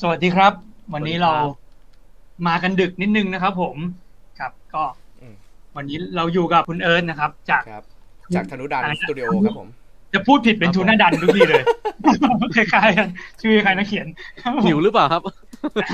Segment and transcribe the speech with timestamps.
[0.00, 0.52] สวัสดีครับ
[0.94, 3.76] วันนี้เราสวัสดีครับมากันดึกนิดนึงนะครับ ผม
[4.38, 4.82] ครับก็
[5.20, 5.34] อืม
[5.76, 7.84] วันนี้เราอยู่กับคุณเอิร์ธนะครับ จากครับ
[8.34, 9.68] จากธนุดันอะไรนะสตูดิโอครับผม
[10.14, 11.62] จะพูดผิดเป็นครับทูน่าดันทุกทีเลย
[12.56, 13.08] คล้ายๆกัน
[13.42, 14.06] ชื่อใครนักเขียน
[14.42, 15.22] ครับผมหิวหรือเปล่าครับ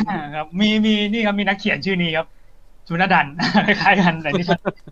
[0.08, 2.26] อ่าครับ มีมีนี่ครับมีนักเขียนชื่อนี้ครับ
[2.88, 3.26] ทูน่าดัน
[3.66, 4.44] คล้ายๆกันแต่นี่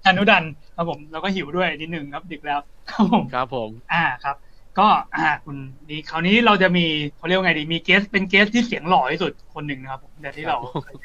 [0.05, 0.45] ธนุดัน
[0.77, 2.61] ครับผมแล้วก็หิวด้วยนิดนึงครับดึกแล้ว
[2.91, 4.37] ครับผมครับผม อ่าครับ
[4.79, 5.57] ก็อ่าคุณ
[5.91, 10.97] ดีคราวนี้เราจะมีเขาเรียกว่าไงดีมีเกสเป็นเกสที่เสียงหล่อที่สุดคนหนึ่งนะครับผมแต่ที่เราเคย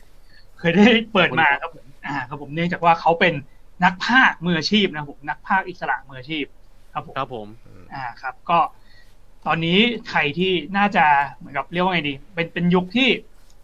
[0.59, 3.33] เคยได้เปิดมาครับผมอ่าครับผมเนื่องจากว่าเขาเป็น
[3.83, 6.45] นักพากย์มืออาชีพนะครับผมนักพากย์อิสระมืออาชีพ
[6.93, 7.47] ครับผมครับผม
[7.93, 8.59] อ่าครับ ก็
[9.45, 13.09] ตอนนี้ใครที่น่าจะเหมือนกับเรียกว่าไงดี เป็นเป็นยุคที่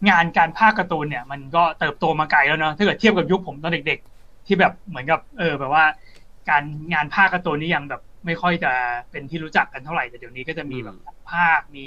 [0.08, 5.84] งานการพากย์การ์ตูนเนี่ย มันก็เติบโตมาไกลแล้วเนาะถ้าเกิดเทียบกับยุคผมตอนเด็ก ๆ ที่แบบเหมือนกับ เออ แบบว่า
[6.50, 6.62] การ
[6.92, 8.68] งานภาคการ์ตูนนี่ยังแบบ ไม่ค่อยจะ
[9.10, 11.80] เป็นที่รู้จักกันเท่าไหร่แต่เดี๋ยวนี้ก็จะมีแบบภาคมี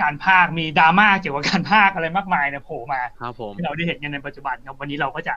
[0.00, 5.34] การภาคมีดราม่าเกี่ยวกับการภาคอะไรมากมายเนี่ยโผล่มาครับผมที่เราได้เห็นกันในปัจจุบันครับวันนี้เราก็จะ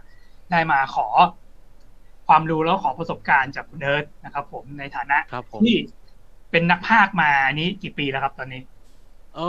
[0.51, 1.07] ได้มาขอ
[2.27, 5.75] ความรู้แล้วขอประสบการณ์จากคุณเอิร์ธนะครับ ผมในฐานะครับผมที่
[6.51, 8.61] เป็นนักภาคมานี้กี่ปีแล้วครับ ตอนนี้
[9.35, 9.39] เอ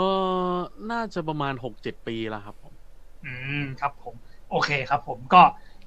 [0.55, 0.57] อ
[0.91, 2.73] น่าจะประมาณหกเจ็ดปีแล้วครับ ผม
[3.21, 4.15] อืมครับ ผม
[4.47, 5.37] โอเคครับ ผมก็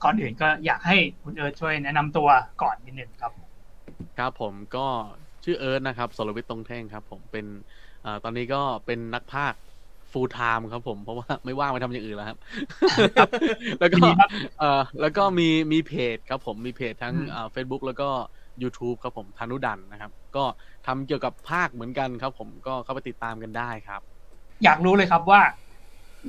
[0.00, 3.32] ก่อนอื่นก็อยากให้คุณเอิร์ธช่วยแนะนำตัวก่อนนิดนึงครับ
[4.18, 4.86] ครับผมก็
[5.44, 7.46] ชื่อเอิร์ธนะครับสรวิทย์ตรงแท่งครับ ผมเป็น
[8.02, 9.60] เอ่อตอนนี้ก็เป็นนักพากย์
[10.12, 12.38] full time ครับผมเพราะว่าไม่ว่างไปทำอย่างอื่นแล้วครับ
[13.80, 18.08] แล้วก็ดีครับเอ่อแล้วก็มีมีเพจครับผมมีเพจทั้งอืมเอ่อ Facebook แล้วก็
[18.62, 20.44] YouTube ครับผมธนุดันนะครับ ก็
[20.86, 24.00] ทำเกี่ยวกับภาคเหมือนกันครับ ผมก็เข้าไปติดตามกันได้ครับ
[24.64, 25.40] อยากรู้เลยครับว่า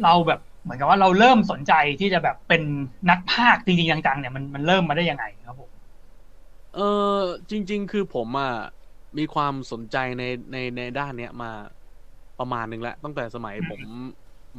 [0.03, 2.61] เราแบบเหมือนกับว่าเราเริ่มสนใจที่จะแบบเป็น
[3.09, 5.71] นักพากย์จริงๆจังๆเนี่ยมันมันเริ่มมาได้ยังไงครับผม
[6.75, 6.79] เอ
[7.19, 8.51] อจริง ๆ คือผมอะ
[9.17, 11.51] มีความสนใจในในในด้านเนี้ยมา
[12.39, 13.81] ประมาณหนึ่งแล้วตั้งแต่สมัยผม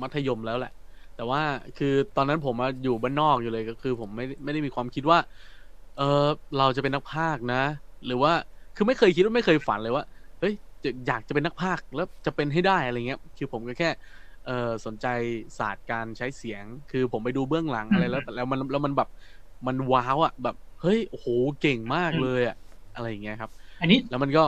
[0.03, 0.73] มัธยมแล้วแหละ
[1.17, 1.43] แต่ว่า
[1.79, 5.19] คือตอนนั้นผมอะอยู่บ้านนอกอยู่เลยก็คือ ผมไม่ไม่ได้มีความคิดว่า
[5.99, 6.27] เออ
[6.59, 7.63] เราจะเป็นนักพากย์นะ
[8.07, 8.33] หรือว่า
[8.77, 10.05] คือไม่เคยคิดว่าไม่เคยฝันเลยว่า
[10.41, 13.91] เฮ้ยจะอยากจะเป็นนักพากย์แล้วจะเป็นให้ได้อะไรเงี้ย คือผมก็แค่
[14.47, 15.07] เออสนใจ
[15.59, 19.09] ศาสตร์การใช้เสียง คือผมไปดูเบื้องหลังอะไรแล้ว แล้วมันแล้วมันแบบ
[19.67, 21.29] มันว้าวอะแบบเฮ้ยโอ้โห
[21.61, 22.55] เก่งมากเลยอะ
[22.93, 24.41] อะไรอย่างเงี้ยครับ อันนี้แล้วมันก็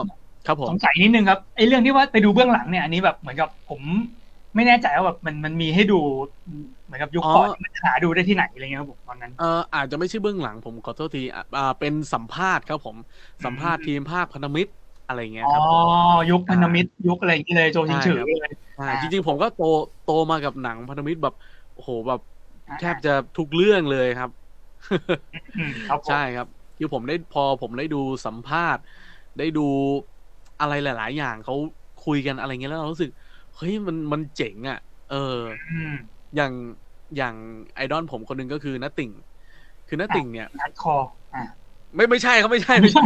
[0.45, 3.83] ครับผมสงสัยนิดนึงครับไอ้เรื่องที่ว่าไปดูเบื้องหลังเนี่ยอันนี้แบบเหมือนกับผม
[4.55, 6.01] ไม่แน่ใจว่าแบบมันมันมีให้ดู
[6.85, 9.45] เหมือนกับยุคก่อนมันหาดูได้ที่ไหนอะไรเงี้ยครับผมตอนนั้นเออ
[9.75, 12.97] อาจจะไม่ใช่เบื้องหลังผมขอโทษทีอะอ่าเป็นสัมภาษณ์ครับผม
[13.45, 14.71] สัมภาษณ์ทีมภาคพันธมิตร
[15.07, 15.83] อะไรอย่างเงี้ยอ๋ครับอผม
[16.29, 19.61] ยุคพันธมิตรยุคอะไรอย่างนี้เลยโจชิงฉือใช่ครับเลยใช่อ่าจริงๆผมก็โต
[20.03, 21.35] โตมากับหนังพันธมิตรแบบ
[21.73, 22.21] โอ้โหแบบ
[22.67, 24.48] อ่าแทบจะทุกเรื่องเลยครับอืมครับผม
[26.09, 26.47] ใช่ครับ
[26.79, 28.83] คือผมได้พอผมได้ดูสัมภาษณ์
[29.39, 29.67] ได้ดู
[30.61, 31.55] อะไรหลาย ๆ อย่างเขา
[32.07, 33.11] คุยกันอะไรเงี้ยแล้วเรารู้สึก
[33.57, 34.79] เฮ้ยมันมันเจ๋งอะ
[35.11, 35.39] เออ
[35.71, 35.95] อืม
[36.37, 36.53] อย่าง
[37.17, 37.35] อย่าง
[37.75, 39.11] ไอดอลผมคนหนึ่งก็คือนัตติ่ง
[39.89, 40.95] คือนัตติ่งเนี่ยนัดคอ
[41.35, 41.43] อ่า
[41.97, 43.05] ไม่ไม่ใช่ครับไม่ใช่ไม่ใช่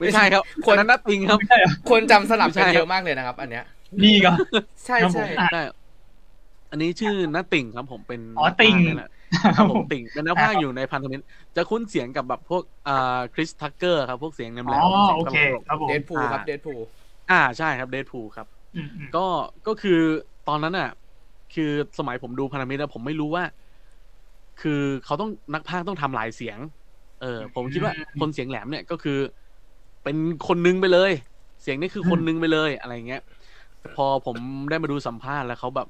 [0.00, 3.64] ไม่ใช่ครับ คนอันนั้นนัตติ่งครับไม่ใช่เหรอคนจำสลับไม่ใช่กันครับเยอะมากเลยนะครับ อันเนี้ย
[4.04, 4.30] นี่ก็
[4.86, 5.62] ใช่ครับผมใช่อะใช่
[6.70, 8.74] อันนี้ชื่อนัตติ่งครับผมเป็นอ๋อติ่ง
[9.32, 11.24] นักพากย์นี่แหละครับผมติ่งเป็นนักพากย์อยู่ในพันธมิตร
[11.56, 12.92] จะคุ้นเสียงกับแบบพวกอ่า
[13.34, 15.34] คริสทักเกอร์ครับพวกเสียงแหลมอ๋อๆสียงโอตลกเค
[15.66, 16.74] ครับผมเดดพูครับอ่าเดดพู
[17.28, 19.18] อ่าใช่ครับเดดพูครับอืมอืมก็
[19.66, 19.92] ก็คือ
[20.44, 20.86] ตอนนั้นอะ
[21.50, 21.64] คือ
[21.98, 23.44] สมัยผมดูพันธมิตรอะผมไม่รู้ว่า
[24.56, 24.70] คือ
[25.04, 26.58] เขาต้องนักพากย์ต้องทำหลายเสียง
[27.18, 29.12] เออ ผมคิดว่าคนเสียงแหลมเนี่ยก็คือ
[30.02, 30.16] เป็น
[30.48, 31.10] คนนึงไปเลย
[31.60, 33.20] เสียงนี่คือคนนึงไปเลยอะไรเงี้ย
[33.92, 35.86] พอผมได้มาดูสัมภาษณ์แล้วเขาแบบ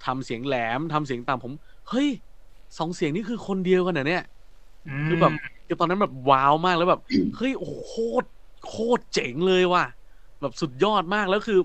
[0.00, 1.52] ทำเสียงแหลมทำเสียงต่ำผม
[1.88, 2.08] เฮ้ย
[2.78, 4.24] สองเสียงนี่คือคนเดียวกันเหรอเนี่ย
[5.06, 5.32] คือแบบ
[5.66, 7.00] คือตอนนั้นแบบว้าวมากแล้วแบบ
[7.36, 8.26] เฮ้ยโอ้โหโคตร
[8.68, 9.84] โคตรเจ๋งเลยว่ะ
[10.40, 11.58] แบบสุดยอดมากแล้วคือ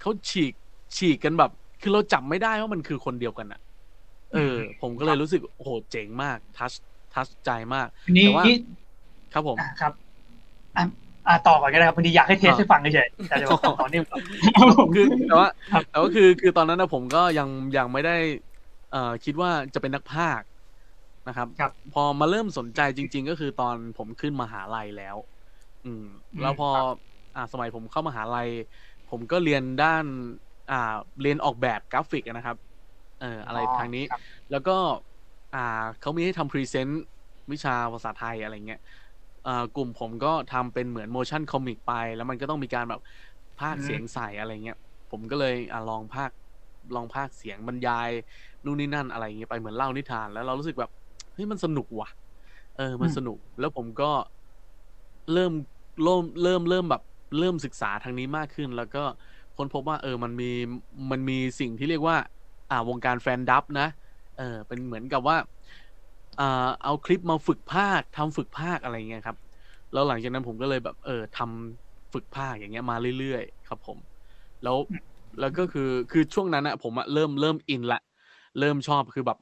[0.00, 0.52] เขาฉีก
[0.96, 3.60] ฉีกกันแบบ คือเราจับไม่ได้ว่ามันคือคนเดียวกันอะ
[4.34, 6.72] เออ ผมก็เลยรู้สึกโอ้โหเจ๋งมากทัช
[7.14, 7.86] ทัชใจมาก
[8.16, 8.56] นี่แต่ว่านี่
[9.32, 9.92] ครับผมอะครับ
[10.76, 10.84] อะ
[11.26, 13.50] อะต่อก่อนก็ได้ครับพอดีอยากให้เทสอะให้ฟังเฉยๆแต่เดี๋ยว
[13.80, 14.22] ตอนนี้ก่อน
[14.94, 18.16] คือแต่ว่าครับแต่ว่าคือคือตอนนั้นนะผมก็ยังยังไม่ได้
[18.92, 20.46] เอ่อคิดว่าจะเป็นนักพากย์
[21.28, 25.16] นะครับครับ พอมาเริ่มสนใจจริง ๆ ก็คือตอนผมขึ้นมหาลัยแล้ว
[25.84, 26.04] อืม
[26.40, 26.86] แล้วพอครับ
[27.36, 28.48] อ่า สมัยผมเข้ามหาลัย
[29.10, 30.04] ผมก็เรียนด้าน
[30.70, 32.56] อ่า เรียนออกแบบกราฟิกอะนะครับ
[33.20, 34.20] เอออะไรทางนี้ครับ
[34.50, 34.76] แล้วก็
[35.54, 37.02] อ่าเขามีให้ทำ present
[37.52, 38.80] วิชาภาษาไทยอะไรเงี้ย
[39.46, 43.00] อ่ากลุ่มผมก็ทำเป็นเหมือน motion comic ไป แล้วมันก็ต้องมีการแบบ
[43.60, 44.78] พากย์อืมเสียงใส่อะไรเงี้ย
[45.10, 46.36] ผมก็เลยอ่าลองพากย์
[46.96, 48.10] ลองพากย์เสียงบรรยาย
[48.64, 52.10] นู่นนี่นั่นอะไรเงี้ยไปเหมือนเล่านิทาน แล้วเรารู้สึกแบบเฮ้ยมันสนุกว่ะ
[52.76, 54.10] เออ มันสนุก แล้วผมก็
[55.32, 55.52] เริ่ม
[56.04, 57.02] เริ่มเริ่มเริ่มแบบ
[57.38, 59.02] เริ่มศึกษาทางนี้มากขึ้น แล้วก็
[59.56, 60.50] ค้นพบว่า เออ มันมี
[61.10, 62.16] มันมีสิ่งที่เรียกว่า
[62.70, 63.88] อ่าวงการแฟนดับนะ
[64.38, 65.36] เออ เป็นเหมือนกับว่า
[66.40, 69.36] อ่าเอาคลิปมาฝึกภาคทำฝึกภาคอะไรเงี้ยครับ
[69.92, 73.98] แล้วหลังจากนั้นผมก็เลยแบบ เออทำฝึกภาคอย่างเงี้ยมาเรื่อยๆครับผม
[74.64, 74.76] แล้ว
[75.40, 78.00] แล้วก็คือคือช่วงนั้นอะผมอะเริ่มเริ่มอินละ
[78.60, 79.38] เริ่มชอบคือแบบ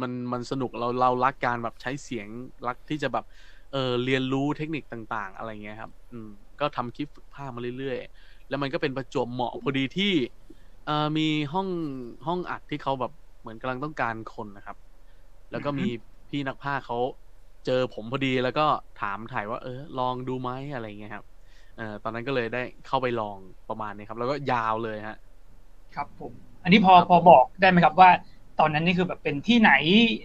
[0.00, 2.28] มันมันสนุกเราเรารักการแบบใช้เสียง
[2.66, 3.24] รักที่จะแบบ
[3.72, 6.28] เออเรียนรู้เทคนิคต่าง ๆ อะไรเงี้ยครับ อืม
[6.60, 10.12] ก็ทำคลิปฝึกภาคมาเรื่อยๆ แล้วมันก็เป็นประจวบเหมาะพอดีที่
[10.86, 11.68] เอ่อมีห้อง
[12.26, 14.76] ห้องอัดที่เขาแบบเหมือนกำลังต้องการคนนะครับ
[15.52, 15.88] แล้วก็มี
[16.28, 16.98] พี่นักภาคเขา
[17.66, 18.66] เจอผมพอดีแล้วก็
[19.00, 21.24] ถามถ่ายว่า เออ ลองดูไหมอะไรเงี้ยครับ
[21.76, 23.38] เอ่อตอนนั้นก็เลยได้เข้าไปลอง
[23.68, 25.16] ประมาณนี้ครับ แล้วก็ยาวเลยฮะ
[25.94, 28.10] ครับผม อันนี้พอพอบอกได้ไหมครับว่า
[28.60, 29.72] ตอนนั้นนี่คือแบบเป็นที่ไหน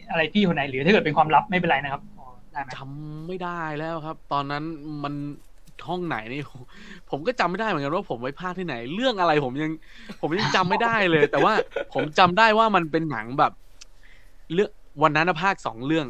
[0.09, 4.63] อะไรพี่คนไหนหรือถ้าเกิดเป็นความลับไม่เป็นไรนะครับพอได้ไหมจำไม่ได้แล้วครับ ตอนนั้น
[5.03, 5.13] มัน
[5.87, 6.41] ห้องไหนนี่
[7.09, 9.71] ผมก็จำไม่ได้เหมือนกันว่าผมไปภาคที่ไหน เรื่องอะไรผมยัง
[10.21, 11.53] ผมยังจำไม่ได้เลย แต่ว่า
[11.93, 13.51] ผมจำได้ว่ามันเป็นหนังแบบ
[14.53, 14.69] เรื่อง
[15.03, 16.07] วันนั้นนะภาคสองเรื่อง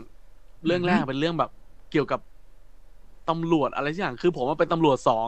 [0.65, 1.51] เรื่องแรกเป็นเรื่องแบบ
[1.91, 2.19] เกี่ยวกับ
[3.29, 5.27] ตำรวจอะไรสักอย่างคือ ผมว่าเป็นตำรวจสอง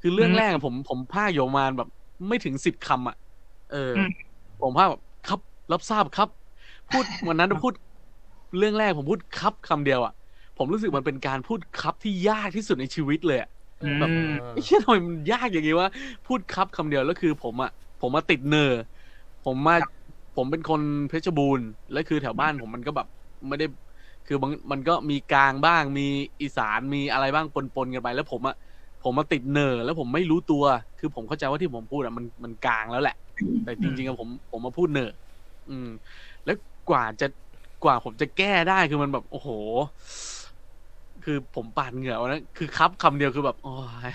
[0.00, 1.88] คือเรื่องแรกอะผมผมภาคอยู่ประมาณแบบ
[2.28, 3.16] ไม่ถึงสิบคำอะ
[3.72, 4.10] เอออม
[4.62, 5.09] ผมภาคแบบค
[5.72, 6.28] รับรับทราบครับ
[6.90, 7.74] พูดวันนั้นพูด
[8.58, 10.12] เรื่องแรกผมพูดครับคำเดียวอะ
[10.58, 13.50] ผมรู้สึกมันเป็นการพูดครับที่ยากที่สุดในชีวิตเลยอะ
[13.98, 15.88] แบบอืมไอ้เชี่ยทำไมมันยากอย่างงี้วะ
[16.26, 17.70] พูดครับคำเดียวแล้วคือ ผมอะ
[18.00, 18.78] ผมมาติดเนอร์
[19.44, 19.90] ผมมาครับ
[20.36, 23.06] ผมเป็นคนเพชรบูรณ์แล้วคือแถวบ้านผมมันก็แบบ
[23.48, 23.66] ไม่ได้
[24.26, 26.06] คือบางมันก็มีกลางบ้างมี
[26.40, 28.56] อีสานมีอะไรบ้างปนๆกันไป แล้วผมอะ
[29.04, 30.64] ผมมาติดเนอร์แล้วผมไม่รู้ตัว
[30.98, 33.16] คือผมเข้าใจว่าที่ผมพูดอะมันมันกลางแล้วแหละ
[33.64, 35.14] แต่จริงๆอะผมผมมาพูดเนอร์
[35.68, 35.86] อืม
[36.44, 36.54] แล้ว
[36.86, 37.24] กว่าจะ
[37.80, 39.50] กว่าผมจะแก้ได้คือมันแบบ โอ้โห
[41.24, 43.68] คือผมปาดเหงื่อวันนั้นคือครับคำเดียวคือแบบโอ้
[44.08, 44.10] ย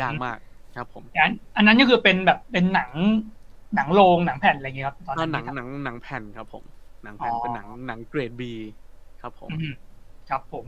[0.00, 0.38] ยากมาก
[0.76, 2.92] ครับ ผมอันอันนั้นก็คือเป็นแบบเป็นหนัง
[3.74, 6.64] หนังโรงหนังแผ่นอะไรอย่างเงี้ยครับตอนก็นั้นหนังที่ทำหนังหนังแผ่นครับ ผม
[7.02, 8.52] หนังแผ่นอ๋อเป็นหนังหนังเกรด B
[9.20, 9.66] ครับ ผมอืม
[10.28, 10.66] ครับผม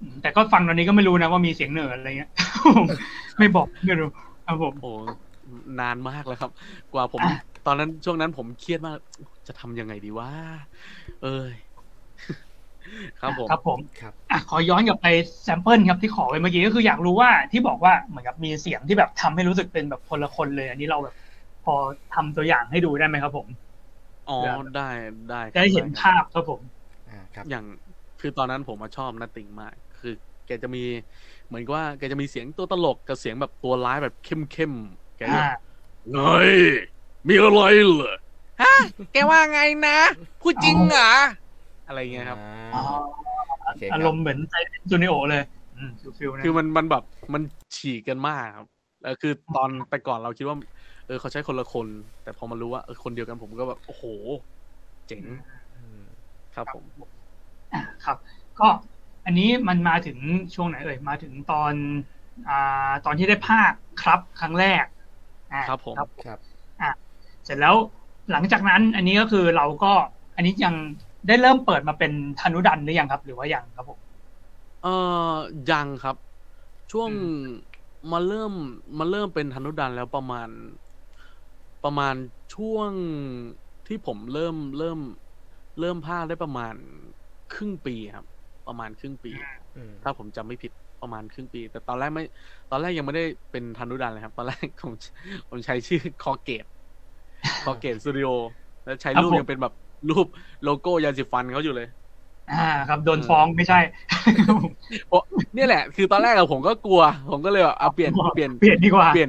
[0.00, 2.30] อืมแต่ก็ฟังตอนนี้ก็ไม่รู้นะว่ามีเสียงเหนืออะไรเงี้ย
[3.38, 4.08] ไม่บอกไม่รู้
[4.46, 4.86] ครับผมโอ้
[5.80, 6.50] นานมากแล้วครับ
[6.92, 7.36] กว่าผมอะ
[7.66, 8.98] ตอนนั้นช่วงนั้นผมเครียดมาก
[9.46, 10.30] จะทำยังไงดีวะ
[11.22, 11.54] เอ้ย
[13.20, 15.06] ครับผมครับผมครับอะขอย้อนกลับไป
[15.44, 21.14] sample ครับที่ขอไปเมื่อกี้ก็คืออยากรู้ว่าที่บอกว่าเหมือนกับมีเสียงที่แบบทำให้รู้สึกเป็นแบบคนละคนเลย อันนี้เราแบบ
[21.64, 21.74] พอ
[22.14, 23.48] ทำตัวอย่างให้ดูได้ไหมครับผม
[24.26, 24.34] อ๋อ
[24.74, 24.80] ได้
[25.28, 26.60] ได้ครับจะได้เห็นครับภาพครับผม
[27.06, 27.64] อ่าครับ อย่าง
[28.18, 30.10] คือตอนนั้นผมมาชอบนัตติงมาก คือ
[30.46, 30.80] แกจะมี
[31.46, 35.40] เหมือนกับว่าแกจะมีเสียงตัวตลกกับเสียงแบบตัวร้ายแบบเข้มเข้มๆแกจะอ่า
[36.12, 36.20] เฮ้
[36.54, 36.54] ย
[37.28, 38.14] มีอะไรเหรอ
[38.62, 38.74] ฮะ
[39.12, 39.98] แกว่าไงนะ
[40.42, 41.12] พูดจริงเหรอ
[41.86, 42.38] อะไรเงี้ยครับ
[42.74, 42.80] อ๋อ
[43.64, 44.54] โอเคครับอารมณ์เหมือนไซ
[44.90, 45.42] จูเนโอเลย
[45.76, 47.02] อืมฟิลๆนะคือมันมันแบบ
[47.34, 47.42] มัน
[47.76, 48.66] ฉีกกันมากครับ
[49.02, 50.56] แล้วคือตอนแต่ก่อนเราคิดว่า
[51.06, 51.86] เออเขาใช้คนละคน
[52.22, 54.04] แต่พอมารู้ว่าเออคนเดียวกันผมก็แบบโอ้โห
[55.08, 55.22] เจ๋ง
[55.74, 56.02] อืม
[56.54, 56.84] ครับผม
[57.72, 58.16] อะครับ
[58.60, 58.68] ก็
[59.26, 60.18] อันนี้มันมาถึง
[60.54, 61.72] ช่วงไหนเอ่ยมาถึงตอน
[62.48, 63.72] อ่าตอนที่ได้ภาค
[64.02, 64.84] ครับครั้งแรก
[65.52, 65.96] อ่าครับผม
[66.26, 66.38] ครับ
[67.46, 67.74] เสร็จแล้ว
[68.32, 69.92] หลังจากนั้นอันนี้ก็คือเราก็
[70.36, 70.74] อันนี้ยัง
[71.28, 73.98] ได้เริ่มเปิดมาเป็นธนุดันหรือยังครับ หรือว่ายังครับผม
[74.82, 75.34] เออ
[75.70, 76.16] ยังครับ
[76.90, 77.12] ช่วงอื
[78.12, 78.52] มาเริ่ม
[78.98, 80.48] มาเริ่มเป็นธนุดันแล้วประมาณ
[81.84, 82.14] ประมาณ
[82.54, 82.90] ช่วง
[83.86, 85.00] ที่ผมเริ่มเริ่ม
[85.80, 86.74] เริ่มภาคได้ประมาณ
[87.54, 88.26] ครึ่งปีครับ
[88.66, 89.32] ประมาณครึ่งปี
[89.76, 90.72] อืมถ้าผมจำไม่ผิด
[91.02, 92.24] ประมาณครึ่งปี แต่ตอนแรกไม่
[92.70, 94.92] ตอนแรกยังไม่ได้เป็นธนุดันเลยครับ ตอนแรกผม
[95.48, 96.64] ผมใช้ชื่อคอเกต
[97.64, 98.28] คอลเกตสตูดิโอ
[98.84, 99.72] แล้วใช้รูปยังเป็นแบบ
[100.08, 100.26] รูป
[100.62, 101.88] โลโก้ยาสีฟันเขาอยู่เลย
[102.50, 103.78] อ่า ครับโดนฟ้องไม่ใช่
[105.08, 105.22] เพราะ
[105.54, 109.28] เนี่ยแหละ คือตอนแรกอะผมก็กลัว ผมก็เลยแบบเอาเปลี่ยนเปลี่ยนเปลี่ยนดีกว่าเปลี่ยน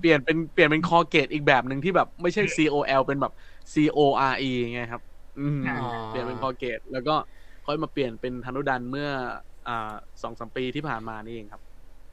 [0.00, 3.32] เปลี่ยนเป็นเปลี่ยนเป็นคอเกตอีกแบบหนึ่งที่แบบไม่ใช่ C O L เป็นแบบ
[3.74, 3.98] C O
[4.30, 5.02] R E ไงครับ
[5.38, 5.74] อืมอ่า
[6.08, 7.14] เปลี่ยนเป็นคอเกตแล้วก็
[7.66, 9.08] ค่อยมาเปลี่ยนเป็นธนุดันเมื่อ
[9.68, 9.92] อ่า
[10.22, 11.62] สองสามปีที่ผ่านมานี่เองครับ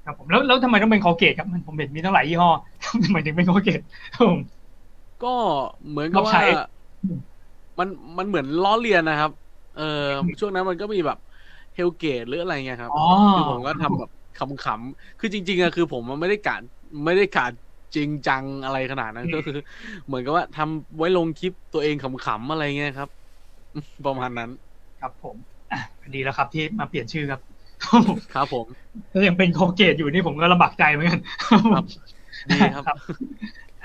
[0.05, 2.51] ครับผมแล้วแล้วทำไมต้องเป็นคอเกตครับมันผมเห็นมีตั้งหลายยี่ห้อ
[3.03, 3.79] ทำไมถึงเป็นคอเกต
[4.13, 4.39] ครับผม
[5.23, 5.27] ก็
[5.89, 6.41] เหมือนกับเราว่าใช้
[7.79, 9.31] มันมันเหมือนล้อเลียนนะครับ
[9.73, 9.81] เออ
[10.39, 11.17] ช่วงนั้นมันก็มีแบบ
[11.73, 16.53] เฮลเกตหรืออะไรเงี้ยครับอ๋อคือผมก็ทำแบบขำๆคือจริง ๆอะคือผมมันไม่ได้กะ
[17.05, 17.43] ไม่ได้กะ
[17.95, 19.53] จริงจังอะไรขนาดนั้นก็คือ
[20.05, 23.09] เหมือนกับว่าทำไว้ลงคลิปตัวเองขำๆอะไรเงี้ยครับ
[24.05, 24.49] ประมาณนั้น
[24.99, 25.37] ครับผม
[25.71, 25.79] อะ
[26.13, 27.41] ดีแล้วครับ ที่มาเปลี่ยนชื่อครับ
[28.33, 28.67] ครับผม
[29.11, 31.19] ถ้ายังเป็นคอเกตอยู่นี่ผมก็ลำบากใจเหมือนกัน
[31.71, 31.83] ครับ
[32.53, 32.85] ดีครับ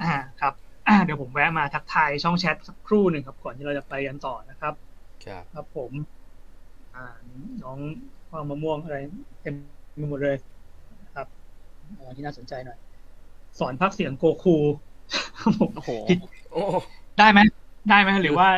[0.01, 0.07] อ่า
[0.41, 0.64] ครับอ่า
[1.05, 4.75] เดี๋ยวผมแวะมาทักทายช่องแชทสักครู่หนึ่งครับ ก่อนที่เราจะไปกันต่อนะครับ
[5.25, 5.93] ครับครับผม
[6.95, 7.05] อ่า
[7.63, 7.79] น้อง
[8.33, 8.97] ว่างมะม่วงอะไร
[9.43, 9.55] เต็ม
[9.99, 10.37] ไปหมดเลย
[11.05, 11.27] นะครับ
[11.99, 12.79] อ่าที่น่าสนใจหน่อย
[13.59, 14.57] สอนพักเสียงโกคู
[15.41, 15.91] ครับผมโอ้โห
[16.53, 16.63] โอ้
[17.19, 17.41] ได้ไหม
[17.91, 18.49] ได้ไหมหรือว่า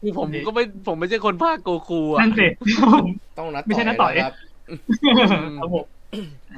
[0.00, 2.46] คือผมก็ไม่ผมไม่ใช่คนภาคโกคูอะนั่นสิ
[3.38, 4.34] ต้องนัดไม่ใช่นัดต่อยแล้วครับ
[5.58, 5.84] ครับผม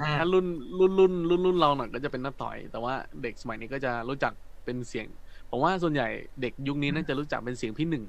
[0.00, 0.46] อ่าถ้ารุ่น
[0.78, 4.32] รุ่นรุ่นรุ่นรุ่นเราหน่อยก็จะเป็นน้าต่อย แต่ว่าเด็กสมัยนี้ก็จะรู้จัก
[4.64, 5.06] เป็นเสียง
[5.50, 6.06] ผมว่าส่วนใหญ่
[6.40, 8.04] เด็กยุคนี้น่าจะรู้จักเป็นเสียงพี่หนึ่ง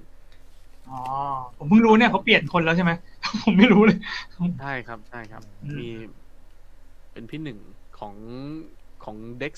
[0.88, 0.94] อ๋อ
[1.58, 2.92] ผมเพิ่งรู้เนี่ยเขาเปลี่ยนคนแล้วใช่ไหม
[3.44, 3.98] ผมไม่รู้เลย
[4.58, 5.84] ใช่ครับใช่ครับอืมมี
[7.12, 7.60] เป็นพี่หนึ่ง
[8.00, 8.16] ของ
[9.04, 9.54] ของเด็ก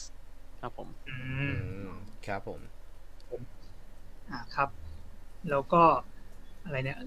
[0.60, 1.12] ครับผมอื
[1.48, 1.52] อื
[1.90, 1.92] มม
[2.26, 2.62] ครับผม
[4.30, 4.70] อ่าครับ
[5.50, 5.84] แล้วก็
[6.64, 7.00] อะไรเนี่ย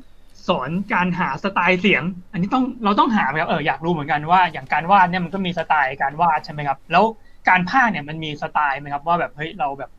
[0.49, 2.02] สอนการหาสไตล์เสียง
[2.33, 7.04] อันนี้ต้องเราต้องหาไหมครับเอออยากรู้เหมือนกันว่าอย่างการวาดเนี่ยมันก็มีสไตล์การวาดใช่ไหมครับ แล้ว
[7.49, 9.90] การพากย์เนี่ยมันมีสไตล์ไหมครับ ว่าแบบเฮ้ยเราแบบ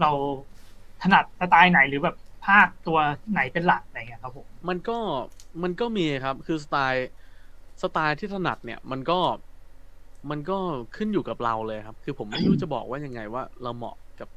[0.00, 0.10] เรา
[1.02, 2.16] ถนัดสไตล์ไหนหรือแบบ
[2.46, 2.98] ภาคตัว
[3.32, 4.98] ไหนเป็นหลักอะไรเงี้ยครับผมมันก็
[5.62, 7.06] มันก็มีครับ คือสไตล์
[7.82, 9.18] สไตล์ที่ถนัดเนี่ย มันก็
[10.30, 10.58] มันก็
[10.96, 14.28] ขึ้นอยู่กับเราเลยครับ คือผมไม่รู้จะบอกว่ายังไงว่าเราเหมาะกับ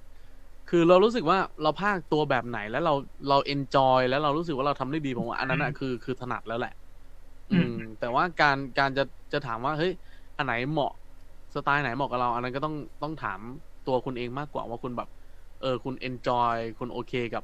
[0.70, 2.94] คือเรารู้สึกว่าเราพากย์ตัวแบบไหนแล้วเรา
[3.30, 6.74] เรา enjoy แล้วเรารู้สึกว่าเราทำได้ดีผมว่าอันนั้นอะคือคือถนัดแล้วแหละ
[7.52, 9.92] อืม แต่ว่าการการจะจะถามว่าเฮ้ย
[10.38, 10.94] อันไหนเหมาะ
[11.56, 13.40] สไตล์ไหนเหมาะกับเรา อันนั้นก็ต้องต้องถาม
[13.84, 15.08] ตัวคุณเองมากกว่าว่าคุณแบบ
[15.60, 17.44] เออ คุณ enjoy คุณโอเคกับ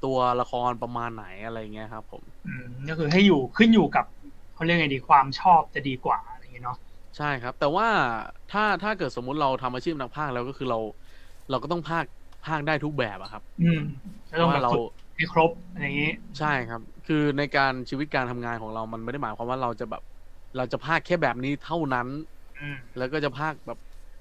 [0.00, 4.04] ตัวละครประมาณไหนอะไรเงี้ยครับ ผมอืมก็คือให้อยู่ขึ้นอยู่กับ
[4.54, 6.78] เขาเรียกไงดีความชอบจะดีกว่าอะไรอย่างเงี้ยเนาะ
[7.16, 7.88] ใช่ครับ แต่ว่า
[8.48, 10.78] ถ้าถ้าเกิดสมมุติเราทำอาชีพนักพากย์แล้วก็คือเรา
[11.48, 12.10] เราก็ต้องพากย์
[12.42, 13.80] พากย์ได้ทุกแบบอะครับ อืม
[14.30, 14.82] ก็ต้องเพแบราะบเราฝึก
[15.16, 20.02] ให้ครบอะไรอย่างงี้ใช่ครับ คือในการชีวิตการทำงานของเรามันไม่ได้หมายความว่าเราจะแบบ
[20.56, 22.41] เราจะพากย์แค่แบบนี้เท่านั้นอืม
[22.96, 23.78] แล้วก็จะพากย์แบบ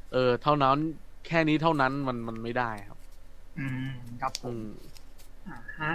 [0.10, 0.78] เออ เท่านั้น
[1.24, 3.00] แค่นี้เท่านั้นมันมันไม่ได้ครับ
[3.58, 3.88] อืม
[4.20, 4.62] ครับผอืมม
[5.46, 5.92] อ่าฮะ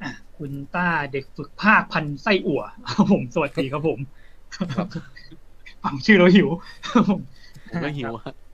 [0.00, 4.00] อะคุณต้าเด็กฝึกภาคพันไส้อั่วครับผมสวัสดีครับผม
[5.82, 6.48] ฟังชื่อเราหิว
[6.92, 7.20] ครับผม
[7.68, 8.46] ผมก็หิวอะ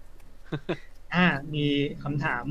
[1.14, 1.66] อ่า มี
[2.02, 2.44] คำถาม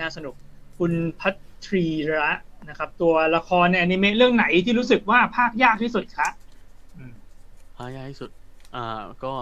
[0.00, 0.34] น่าสนุก
[0.78, 1.30] คุณพั
[1.64, 1.84] ทรี
[2.14, 2.30] ระ
[2.68, 6.28] นะครับ ตัวละครในอนิเมะเรื่องไหนที่รู้สึกว่าภาคยากที่สุดคะ
[6.96, 7.14] อืม
[7.76, 8.30] พากยากที่สุด
[8.74, 8.78] อ่า
[9.24, 9.34] ก็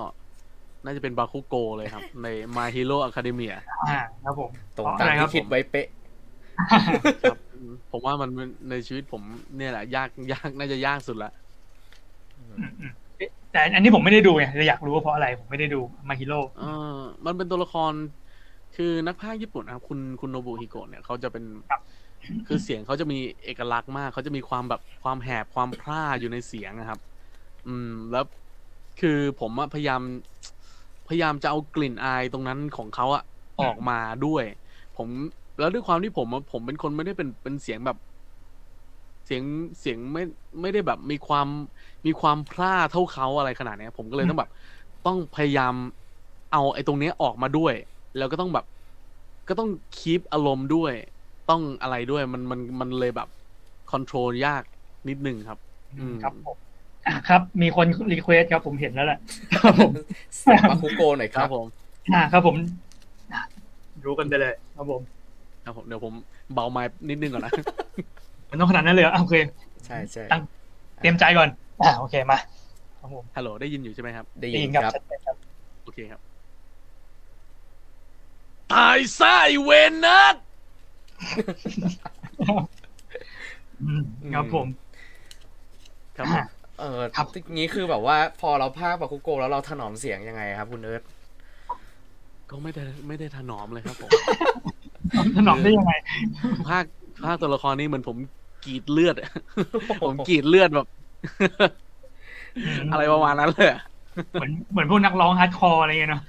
[0.85, 3.55] น่าจะเป็นบาคุโกเลยครับ ใน My Hero Academia
[3.89, 5.87] อ่าครับผมตรงเพราะตาอะมไรครับที่คิดไว้เป๊ะ
[7.23, 7.39] ครับ
[7.93, 8.31] ผมว่ามัน
[8.71, 9.23] ในชีวิตผม
[9.57, 11.33] เนี่ยแหละยากยากน่าจะยากสุดละ
[12.39, 16.65] อืมอืมเอ๊ะแต่อันนี้ผมไม่ได้ดูไงเลยอยากรู้ว่าเพราะอะไร ผมไม่ได้ดูมาฮิโร่เอ
[16.97, 17.93] อมันเป็นตัวละคร
[18.77, 21.45] คือนักพากย์ญี่ปุ่นนะครับ คุณคุณโนบุฮิโกะเนี่ยเขาจะเป็น
[22.47, 26.99] คือเสียงเขาจะมีเอกลักษณ์มาก เขาจะมีความแบบความแหบความพร่าอยู่ในเสียงนะครับ
[27.69, 28.25] อืม แล้ว
[29.01, 30.03] คือผมอะพยายาม
[31.11, 33.25] พยายามจะเอากลิ่นอายตรงนั้นของเขาอะ
[33.61, 34.45] ออกมาด้วย
[34.97, 35.09] ผม
[35.61, 37.97] แล้วด้วยความที่ผมอะผมเป็นคนไม่ได้เป็นเป็นเสียงแบบ
[39.27, 39.45] เสียง
[39.79, 40.23] เสียงไม่
[40.61, 41.49] ไม่ได้แบบมีความ
[42.07, 44.51] มีความพร่าเท่าเขาอะไรขนาดเนี้ย ผมก็เลยต้องแบบ
[45.07, 45.75] ต้องพยายาม
[46.53, 47.75] เอาไอ้ตรงเนี้ยออกมาด้วย
[48.17, 48.65] แล้วก็ต้องแบบ
[49.49, 50.93] ก็ต้อง keep อารมณ์ด้วย
[51.51, 53.29] ต้องอะไรด้วยมันมันมันเลยแบบ
[53.91, 54.63] control ยาก
[55.09, 55.59] นิดนึงครับ
[55.99, 56.70] อืมครับผม
[57.07, 59.19] อะครับ มีคน request ครับผมเห็นแล้วแหละ
[59.63, 59.93] ครับผม
[60.39, 61.67] เสียงมาคุโกหน่อยคครัรับบผม
[62.15, 62.57] อ่าครับผม
[63.33, 63.43] อะ
[64.05, 65.03] รู้กันไปเลย ครับผม
[65.65, 66.15] ครับผมเดี๋ยวผม
[66.55, 67.53] เบาไม้นิดนึงก่อนนะ
[68.51, 69.37] มันต้องขนาดนั้นเลยเหรออะโอเค
[69.87, 70.43] ใช่ใช่ตั้ง
[71.01, 71.49] เตรียมใจก่อน
[71.83, 72.39] อ่าโอเคมา
[73.01, 75.37] ครับผมฮัลโหลได้ยินอยู่ใช่ไหมครับ ได้ได้ยิยินนครับครับชัดเจนครับ
[75.85, 76.21] โอเคครับ
[78.73, 80.35] ตายซะไอเวนนัท
[83.83, 84.03] อืม
[84.35, 84.67] ครับผม
[86.17, 91.03] ครับผมอะ เออครับงี้คือแบบว่าพอเราพากย์มาคุโกแล้วเราถนอมเสียงยังไงครับ คุณเอิร์ธ
[92.51, 94.11] ก็ไม่ได้ไม่ได้ถนอมเลยครับผม
[95.37, 95.93] ถนอมได้ยังไง
[96.69, 96.85] พาก
[97.25, 98.17] ย์พากย์ตัวละครนี้เหมือนผม
[98.65, 99.31] กรีดเลือดอะ
[100.03, 100.87] ผมกรีดเลือดแบบ
[102.93, 103.81] อะไรประมาณนั้นเลยอะ
[104.33, 106.23] เหมือนเหมือนพวกนักร้อง hardcore อะไรเงี้ยเนาะ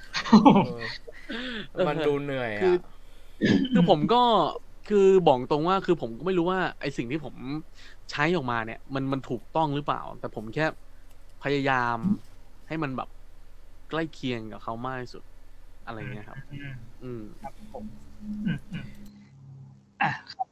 [1.73, 2.81] เออมันดูเหนื่อยคืออะ
[3.73, 4.21] คือผมก็
[4.89, 7.35] คือบอกตรงว่าคือผมก็ไม่รู้ว่าไอ้สิ่งที่ผม
[8.11, 10.65] ใช้ออกมาเนี่ย มันมันถูกต้องหรือเปล่า แต่ผมแค่
[11.43, 11.97] พยายาม
[12.67, 13.09] ให้มันแบบ
[13.89, 15.23] ใกล้เคียงกับเขามากที่สุด
[15.85, 17.83] อะไรเงี้ยครับ อืมอืมครับผม
[18.45, 18.85] อืมอืม
[20.01, 20.47] อะครับ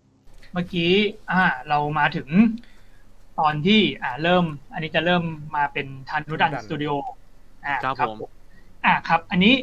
[0.54, 0.92] เมื่อกี้
[1.32, 2.30] อ่า เรามาถึง
[3.40, 5.24] ตอนที่ อ่า เริ่ม อันนี้จะเริ่ม
[5.56, 6.92] มาเป็นทันนุดันทันนุดันสตูดิโอ
[7.66, 8.30] อ่าครับผม
[8.86, 9.54] อ่าครับ อันนี้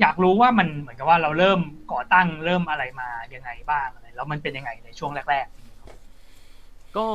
[0.00, 1.60] อยากรู้ว่ามันเหมือนกับว่าเราเริ่ม
[1.92, 5.46] ก่อตั้งเริ่มอะไรมายังไงบ้างอะไรแล้วมันเป็นยังไงในช่วงแรก
[6.96, 7.06] ก็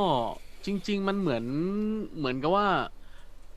[0.66, 1.44] จริง ๆ มันเหมือน
[2.18, 2.68] เหมือนกับว่า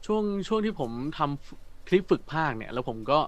[0.06, 3.20] ช่วงช่วงที่ผมทำคลิปฝึกภาคเนี่ย แล้วผมก็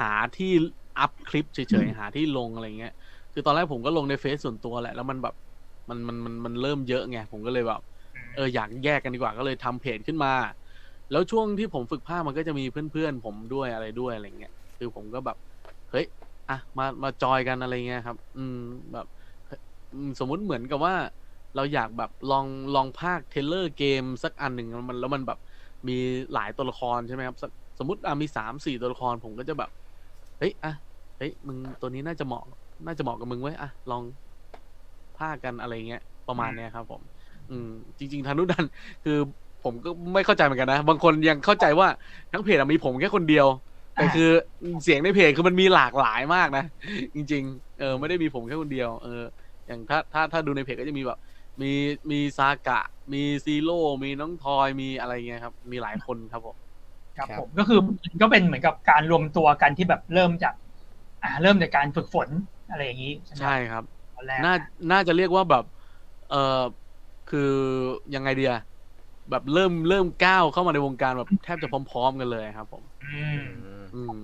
[0.00, 0.52] หาที่
[0.98, 2.94] อัพคลิปเฉยๆหาที่ลงอะไรเงี้ย
[3.32, 5.34] คือตอนแรกผมก็ลงในเฟซส่วนตัวแหละ แล้วมันแบบ
[5.88, 10.32] มันมันมันมันเริ่มเยอะไงผมก็เลยแบบๆเอออยากแยกกันดีกว่าก็เลยทำเพจขึ้นมา
[11.10, 15.36] แล้วช่วงที่ผมฝึกภาคมันก็จะมีเพื่อนๆผมด้วยอะไรด้วยอะไรเงี้ยคือผมก็แบบ
[15.90, 16.06] เฮ้ย
[16.48, 18.58] อะมามาจอยกันอะไรเงี้ยครับ อืม
[18.92, 19.06] แบบ
[19.92, 20.94] อืมสมมุติเหมือนกับว่า
[21.56, 25.38] เราอยากแบบลองลองภาคเทเลอร์เกมสักอันหนึ่งแล้วมันแล้วมันแบบ
[25.88, 25.96] มี
[26.34, 27.36] หลายตัวละครใช่ไหมครับ
[27.78, 29.70] สมมติอะมีสามสี่ตัวละครผมก็จะแบบ
[30.38, 30.72] เฮ้ยอะ
[31.18, 32.44] เฮ้ยมึงตัวนี้น่าจะเหมาะ
[32.86, 34.02] น่าจะเหมาะกับมึงไว้อะลอง
[35.18, 37.02] ภาคกันอะไรเงี้ยประมาณเนี้ยครับ ผม
[37.50, 38.64] อืม จริงๆธนุดัน
[39.04, 39.18] คือ
[39.64, 41.88] ผมก็ไม่เข้าใจเหมือนกันนะ บางคนยังเข้าใจว่า
[42.32, 43.46] ทั้งเพจอะมีผมแค่คนเดียว
[43.96, 44.30] แต่คือ
[44.84, 46.64] เสียงในเพจคือมันมีหลากหลายมากนะ
[47.14, 49.22] จริง ๆ เออ ไม่ได้มีผมแค่คนเดียว เออ
[49.66, 51.18] อย่างถ้าถ้าถ้าดูในเพจก็จะมีแบบ
[51.62, 51.66] มี
[52.12, 52.74] มีซากะ
[53.12, 53.72] มีซีโร่
[54.04, 56.56] มีน้องทอยมีอะไรเงี้ยครับ มีหลายคนครับผม
[57.16, 60.54] ครับครับผมก็คือมันก็เป็นเหมือนกับการรวมตัวกันที่แบบเริ่มจาก
[61.22, 62.28] อ่า เริ่มจากการฝึกฝน
[62.68, 64.50] อะไรอย่างนี้ ใช่ไหมใช่ครับตอนแรกน่า
[64.90, 65.64] น่าจะเรียกว่าแบบ
[66.26, 66.36] เออ
[67.26, 67.38] คือ
[68.14, 68.50] ยังไงเดีย
[69.30, 74.14] แบบเริ่มเริ่มก้าวเข้ามาในวงการแบบแทบจะพร้อม ๆ กันเลยครับ ผม อืมอืมอืม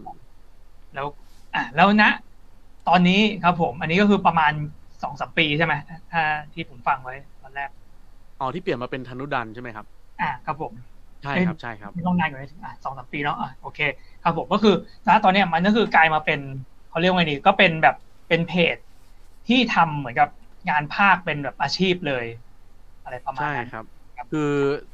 [0.95, 1.07] แล้ว
[1.55, 2.09] อะแล้วนะ
[2.85, 4.53] ตอนนี้ครับผม อันนี้ก็คือประมาณ
[5.03, 5.75] สองสามปีใช่ไหม
[6.11, 6.23] ถ้า
[6.53, 7.71] ที่ผมฟังไว้ตอนแรก
[8.39, 9.87] อ๋อที่เปลี่ยนมาเป็นธนุดันใช่ไหมครับ
[10.21, 10.75] อะครับผม
[11.23, 13.79] ใช่ครับใช่ครับไม่ต้องนานกว่านี้อะสองสามปีเนาะอะโอเค
[14.23, 14.75] ครับผมก็คือ
[15.07, 16.41] ณตอนเนี้ยมันก็คือกลายมาเป็น
[16.89, 17.97] เขาเรียกว่าไงดีก็เป็นแบบ
[18.29, 18.77] เป็นเพจ
[19.47, 20.29] ที่ทำเหมือนกับ
[20.71, 22.25] งานภาคเป็นแบบอาชีพเลย
[23.05, 23.85] อะไรประมาณใช่นั้นครับ
[24.17, 24.41] ครับ คือ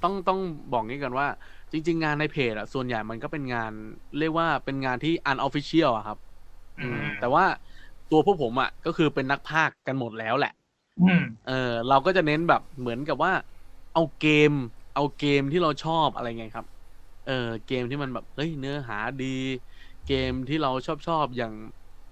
[0.01, 0.39] ต้องต้อง
[0.71, 1.27] บอกงี้กันว่า
[1.73, 3.73] จริง ๆ งานในเพจอะส่วนใหญ่มันก็เป็นงาน
[4.17, 6.19] เรียกว่าเป็นงานที่ unofficial อะครับ
[6.79, 7.45] อืมแต่ว่า
[8.13, 10.53] ตัวพวกผมอะก็คือเป็นนักพากย์กันหมดแล้วแหละ
[11.01, 13.33] อืมเออ เราก็จะเน้นแบบเหมือนกับว่า
[13.95, 14.53] เอาเกม
[14.95, 16.67] เอาเกมที่เราชอบอะไรเงี้ยครับ
[17.27, 19.37] เออเกมที่มันแบบเฮ้ยเนื้อหาดี
[20.07, 21.53] เกมที่เราชอบชอบอย่าง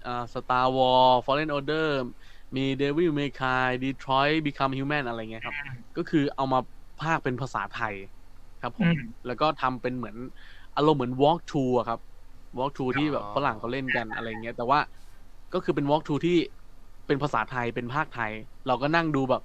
[0.05, 1.87] อ่า Star Wars Fallen Order
[2.55, 5.57] มี Devil May Cry Detroit Become Human อะไรเงี้ยครับ
[5.97, 6.59] ก็คือเอามา
[7.01, 7.95] ภาคเป็นภาษาไทย
[8.61, 10.17] ครับผมอืมแล้วก็ทำเป็นเหมือน
[10.77, 11.99] อารมณ์เหมือน walk through อะครับ
[12.57, 14.79] walk through ที่แบบอ๋อฝรั่งเขาเล่นกันอะไรเงี้ย แต่ว่า
[15.53, 16.37] ก็คือเป็น walk through ที่
[17.07, 18.31] เป็นภาษาไทยเป็นภาคไทย
[18.67, 19.41] เราก็นั่งดูแบบ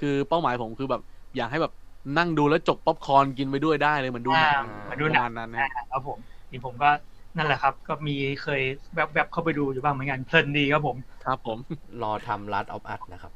[0.00, 1.02] คือเป้าหมายผมคือแบบ
[1.36, 1.72] อยากให้แบบ
[2.18, 6.18] นั่งดูแล้วจกป๊อปคอร์นกินไปด้วยได้เลยเหมือนดูหนังอ่าเหมือนดูหนังประมาณนั้นนะอ่าครับผม
[6.50, 6.90] นี่ผมก็
[7.36, 8.60] นั่นแหละครับ ก็มีเคย
[8.94, 11.58] แวบๆเข้าไปดูอยู่บ้างเหมือนกันเพลินดีครับผม ครับผม
[12.02, 13.32] รอทำรัดออฟอัดนะครับ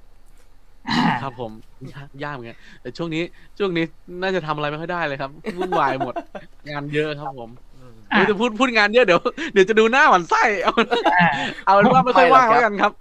[1.22, 1.52] ครับผม
[1.92, 3.22] ยากยากเหมือนกันแต่ช่วงนี้
[3.58, 3.84] ช่วงนี้
[4.22, 6.14] น่าจะทำอะไรไม่ค่อยได้เลยครับวุ่นวายหมด
[6.68, 7.67] งานเยอะครับผมอะเดี๋ยว
[8.30, 9.20] จะพูดพูดงานเยอะเดี๋ยว
[9.52, 10.72] เดี๋ยวจะดูหน้าหมันไส้เอา
[11.18, 11.28] อ่า
[11.64, 12.92] เอาเป็นว่าไม่ค่อยว่างแล้วกันครับ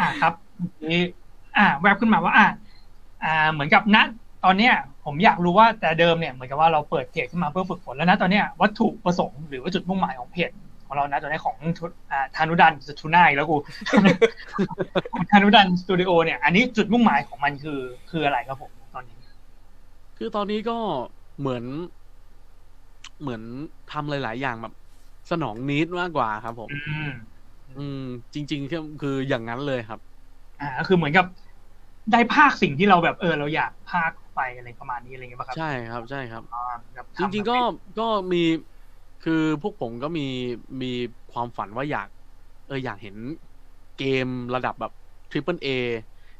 [0.00, 0.32] อ่าครับ
[0.92, 1.02] นี่
[1.56, 2.46] อ่า แวบขึ้นมาว่า อ่า
[3.24, 3.96] อ่า เหมือนกับณ
[4.44, 4.74] ตอนเนี้ย
[5.04, 10.50] ผมอยากรู้ว่าแต่เดิมเนี่ยเหมือนกับว่าเราเปิดเพจขึ้นมาเพื่อฝึกฝนแล้วนะตอนเนี้ยวัตถุประสงค์หรือว่าจุดมุ่งหมายของเพจ
[10.86, 13.56] ของเรานะตอนนี้ของชุดอ่าธนุดันจะทูน่าอีกแล้วกู
[15.12, 19.18] ของธนุดันสตูดิโอเนี่ย อันนี้จุดมุ่งหมายของมันคือคืออะไรครับผมตอนนี้
[20.18, 20.78] คือตอนนี้ก็
[21.40, 21.64] เหมือน
[23.20, 23.42] เหมือน
[23.88, 24.72] ทำหลาย ๆ อย่างแบบ
[25.30, 26.74] สนองนิดมากกว่าครับผม อื
[27.06, 27.10] ม
[27.66, 27.96] อืม
[28.34, 30.00] จริง ๆ คือคืออย่างนั้นเลยครับ
[30.60, 31.26] อ่าก็คือเหมือนกับ
[32.12, 36.58] ได้พากย์สิ่งที่เราแบบเออเราอยากพากย์ไปอะไรประมาณนี้อะไรเงี้ยป่ะครับ ใช่ครับใช่ครับอ่า
[36.94, 37.54] แบบจริง ๆ ก็
[37.96, 38.02] ก็
[38.32, 38.38] มี
[39.20, 40.22] คือพวกผมก็มี
[40.82, 40.86] มี
[41.30, 42.08] ความฝันว่าอยาก
[42.66, 43.16] เอออยากเห็น
[43.94, 44.92] เกมระดับแบบ
[45.30, 45.68] triple A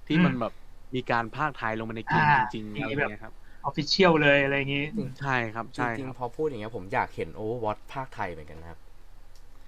[0.07, 0.53] ที่มันแบบ
[0.95, 4.85] มีการพากย์ไทยลงมาในเกมจริงๆอะไรเงี้ยครับ official เลยอะไรอย่างงี้
[5.18, 8.81] ใช่ครับใช่ครับจริงๆพอพูดอย่างเงี้ยผมอยากเห็น Overwatch พากย์ไทยเหมือนกันนะครับ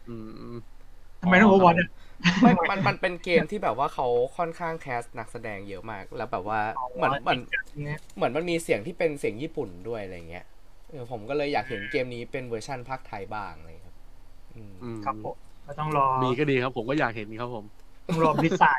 [0.07, 0.14] อื
[0.52, 0.57] ม
[1.22, 1.70] ทำไมต้องโอเวอร์วอ
[2.40, 6.61] ไม่มันมันเป็นเกมที่แบบว่าเขาค่อนข้าง cast นักแสดงเยอะมาก แล้วแบบว่า
[6.96, 7.40] เหมือนเหมือน
[8.16, 10.44] เหมือนมันมีเสียงที่เป็นเสียงญี่ปุ่นด้วยอะไรเงี้ย
[10.90, 13.96] เออผมก็เลยอยากเห็นเกมนี้เป็นเวอร์ชั่นพากย์ไทยบ้างเลยครับ
[14.55, 17.66] อืมอืมครับผมก็ต้องรอมีก็ดีครับ ผมก็อยากเห็นครับผม
[18.07, 18.72] ต้องรอบิสา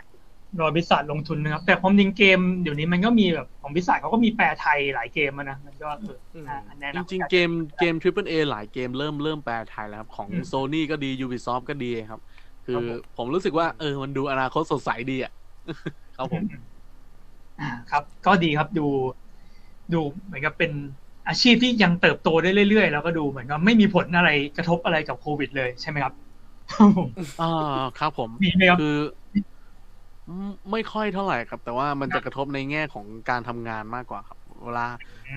[0.58, 6.08] ดรอ Blizzard ลงทุนนะครับ แต่ความจริงเกมเดี๋ยวนี้มันก็มีแบบของ Blizzard เขาก็มีแปลไทยหลายเกมอะนะมันก็เออ
[6.48, 12.20] อะอันแนะจนำริงๆเกมเกม Triple A หลายเกมเริ่มเริ่มแปลไทยแล้วครับ ของอืม Sony ก็ดี Ubisoft ก็ดีครับ
[12.66, 15.32] คืครัอบผมผมรู้สึกว่า เออมันดูอนาคตสดใสดีอะ
[16.16, 16.44] ครับผม
[17.60, 18.86] อ่าครับ ก็ดีครับดู
[19.94, 20.72] ดูเหมือนกับเป็น
[21.28, 26.14] อาชีพที่ยังเติบโตได้เรื่อยๆ แล้วก็ดูเหมือนกับไม่มีผลอะไรกระทบอะไรกับโควิดเลยใช่ไหมครับ
[26.70, 27.44] ครับผมอ่า
[27.96, 28.86] ครับผมมีไหมครับคือ
[30.28, 34.88] ไม่ไม่ค่อยเท่าไหร่ครับ แต่ว่ามันจะกระทบในแง่ของการทำงานมากกว่าครับ เวลา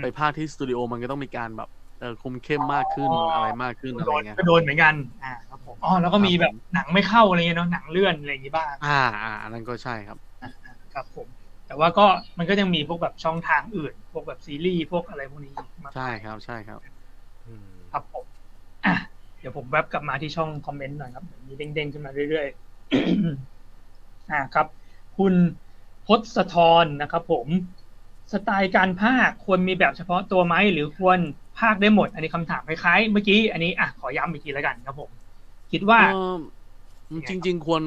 [0.00, 1.68] ไปภาคที่สตูดิโอมันก็ต้องมีการแบบ
[1.98, 8.88] เออคุมเข้มมากขึ้นอ๋อออะไรมากขึ้นอะไรโดนเงี้ยคก็รับโดนเหมือนกันอ่าครับผมอ๋อแล้วก็มีแบบหนังไม่เข้าอะไรเงี้ยเนาะหนังเลื่อนอะไรอย่างงี้บ้างอ่า
[9.22, 10.50] อ่าอันนั้นก็ใช่ครับอ่า
[10.94, 11.28] ครับผม
[11.66, 12.06] แต่ว่าก็
[12.38, 15.52] มันก็ยังมีพวกแบบช่องทางอื่น พวกแบบซีรีส์พวกอะไรพวกนี้
[15.84, 16.80] มาใช่ครับใช่ครับ
[17.46, 18.24] อืมครับผม
[18.84, 18.94] อะ
[19.40, 23.55] เดี๋ยวผมแวบกลับมาที่ช่องคอมเมนต์หน่อยครับเดี๋ยวมีเด้งๆขึ้นมาเรื่อยๆ
[24.28, 24.66] อ่าครับ
[25.14, 25.34] คุณ
[26.04, 26.52] พศธ
[26.84, 27.48] รนะครับ ผม
[28.32, 31.18] สไตล์การภาคควรมีแบบเฉพาะตัวไหมหรือควร
[31.58, 35.10] ภาคได้หมด อันนี้คำถามคล้ายๆเมื่อกี้อันนี้อะขอย้ำอีกทีแล้วกันครับผม
[35.70, 36.34] คิดว่าเอ่อ
[37.28, 37.82] จริง ๆ ควร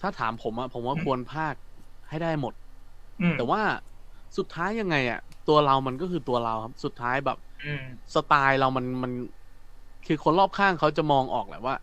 [0.00, 1.54] ถ้าถามผมอะผมว่าควรภาค
[2.08, 2.54] ให้ได้หมด
[3.20, 3.62] อืมแต่ว่า
[4.36, 7.84] สุดท้ายยังไงอะตัวเรามันก็คือตัวเราครับ สุดท้ายแบบอืม
[8.14, 9.12] สไตล์เรามันมัน
[10.06, 11.76] คือคนรอบข้างเขาจะมองออกแหละว่า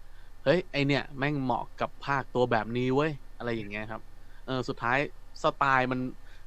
[0.43, 4.01] เฮ้ยไอเนี่ย แม่งเหมาะกับภาคตัวแบบนี้เว้ย อะไรอย่างเงี้ยครับ
[4.43, 4.97] เออสุดท้าย
[5.43, 5.99] สไตล์มัน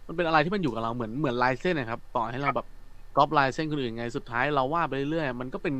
[0.07, 2.66] มันเป็นอะไรที่มันอยู่กับเราเหมือนเหมือนลายเส้นนะครับ ต่อให้เราแบบ
[3.14, 5.74] ก๊อปลายเส้นคนอื่นไง สุดท้ายเราวาดไปเรื่อยๆมันก็เป็น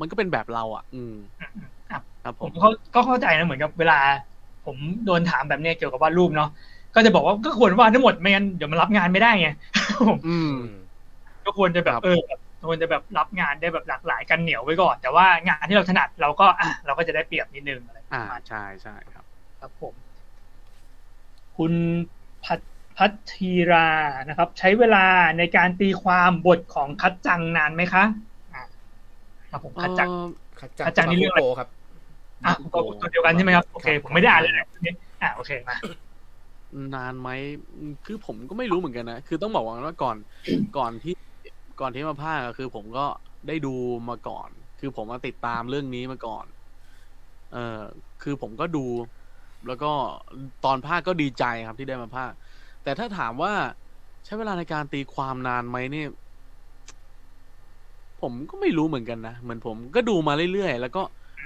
[0.00, 3.94] มันก็เป็นแบบเราอะ อืมอืมอืมอะครับผผมมเขาก็เข้าใจนะเหมือนกับเวลา
[4.64, 6.46] ผมโดนถามแบบเนี้ยเกี่ยวกับวาดรูปเนาะ
[6.94, 9.46] ก็จะบอกว่าก็ควรวาดทั้งหมดไม่งั้นเดี๋ยวมันรับงานไม่ได้ไง
[10.08, 10.50] ผมอืม
[11.44, 12.38] ก็ควรจะแบครับบเออแบบ
[12.68, 19.24] ควรจะแบบรับงานได้แบบหลากหลายกันเหนียวไว้ก่อน แต่ว่างานที่เราถนัดเราก็อะเราก็จะได้เปรียบนิดนึงอะไรประอ่ามาณนี้ใช่ใช่ครับ
[19.60, 19.94] ครับผม
[21.58, 21.72] คุณ
[22.44, 22.60] พัท
[22.96, 23.88] พัทธีรา
[24.28, 25.06] นะครับ ใช้เวลา
[25.38, 28.04] ในการตีความบทของคัดจังนานไหมคะ
[28.54, 28.64] อะ
[29.50, 30.26] ครับผมคัดจังเอ่อ
[30.60, 31.68] คัดจังคัดจังนี่เรื่องอะไรโกครับ
[32.46, 34.66] อะก็ตัวเดียวกันใช่ไหมครับโอเคครับผมไม่ได้อ่านเลยนะ
[35.22, 35.76] อะโอเคมา
[36.96, 37.30] นานไหม
[37.76, 40.16] อืมคือผมก็ไม่รู้เหมือนกันนะคือต้องบอกว่าก่อน
[40.78, 41.14] ก่อนที่
[41.80, 43.06] ก่อนที่มาภาคอะคือผมก็
[43.48, 43.74] ได้ดู
[44.10, 44.48] มาก่อน
[44.80, 46.46] คือผมมาติดตามเรื่องนี้มาก่อน
[47.52, 47.80] เออ
[48.22, 48.84] คือผมก็ดู
[49.68, 49.92] แล้วก็
[50.64, 52.32] ตอนภาคก็ดีใจครับที่ได้มาภาค
[52.82, 53.52] แต่ถ้าถามว่า
[54.24, 56.08] ใช้เวลาในการตีความนานไหมเนี่ย
[58.20, 61.02] ผมก็ไม่รู้เหมือนกันนะ เหมือนผมก็ดูมาเรื่อยๆ แล้วก็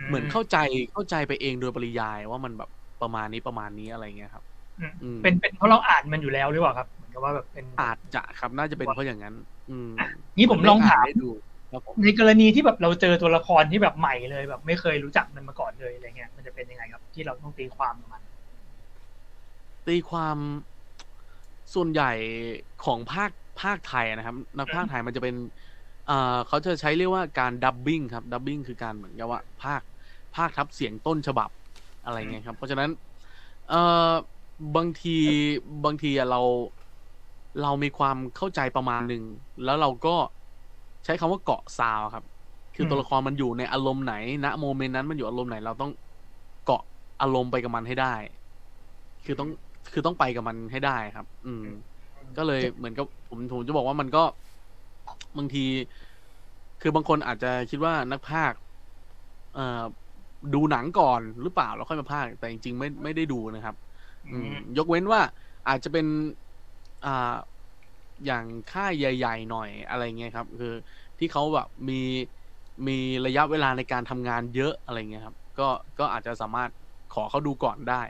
[0.07, 0.57] เหมือนเข้าใจ
[0.93, 2.69] เข้าใจไปเองโดยปริยายว่ามันแบบ
[3.03, 4.45] ประมาณนี้ประมาณนี้อะไรเงี้ยครับ
[4.79, 9.35] อืมอืมเป็นเป็นเพราะเราอ่านมันอยู่แล้วหรือเปล่าครับ เหมือนกับว่าแบบเป็นอาจจะครับน่าจะเป็นเพราะอย่างนั้น
[9.71, 9.91] อืม
[10.39, 11.48] นี่ผมลองถามได้ดูครับผม
[12.03, 18.23] ในกรณีที่แบบเราเจอตัวละครที่แบบใหม่เลยแบบ ไม่เคยรู้จักมันมาก่อนเลยอะไรเงี้ยมันจะเป็นยังไงครับ ที่เราต้องตีความกับมัน
[19.87, 20.39] ตีความ
[21.75, 22.11] ส่วนใหญ่
[22.85, 23.31] ของภาค
[23.63, 25.35] ภาคไทยนะครับ นักภาคไทยมันจะเป็น
[26.07, 29.83] เอ่อเขาจะใช้เรียกว่าการดับบิ้งครับดับบิ้งคือการเหมือนกับว่า ภาค
[30.37, 31.51] ภาคทับเสียงต้นฉบับ
[32.05, 32.91] อะไรเงี้ยครับ เพราะฉะนั้น
[33.69, 34.11] เอ่อ
[34.77, 35.17] บางที
[35.85, 36.41] บางทีอะเรา
[37.63, 39.23] เรามีความเข้าใจประมาณหนึ่ง
[39.65, 42.25] แล้วเราก็ใช้คำว่าเกาะซาวครับ
[42.75, 44.13] คือตัวละครมันอยู่ในอารมณ์ไหน
[44.45, 45.91] ณโมเมนต์นั้นมันอยู่อารมณ์ไหน เราต้อง
[46.63, 46.83] เกาะ
[47.21, 48.15] อารมณ์ไปกับมันให้ได้
[49.25, 49.49] คือต้อง
[49.93, 51.63] คือต้องไปกับมันให้ได้ครับ อืม
[52.37, 54.23] ก็เลยเหมือนกับผมผมจะบอกว่ามันก็
[55.39, 55.65] บางที
[56.81, 58.59] คือบางคนอาจจะคิดว่านักพากย์
[59.53, 59.85] เอ่อ
[60.55, 63.75] ดูหนังก่อนหรือเปล่าแล้วค่อยมาพากย์แต่จริงๆไม่ไม่ได้ดูนะครับ
[64.33, 65.21] อืม ยกเว้นว่า
[65.69, 66.07] อาจจะเป็น
[67.05, 67.35] อ่า
[68.27, 70.75] อย่างค่ายใหญ่ ๆ หน่อยอะไรเงี้ยครับ คือ
[71.19, 72.01] ที่เขาแบบมี
[72.87, 76.71] มีระยะเวลาในการทำงานเยอะอะไรเงี้ยครับ ก็ก็อาจจะสามารถ
[77.15, 78.03] ขอเขาดูก่อนได้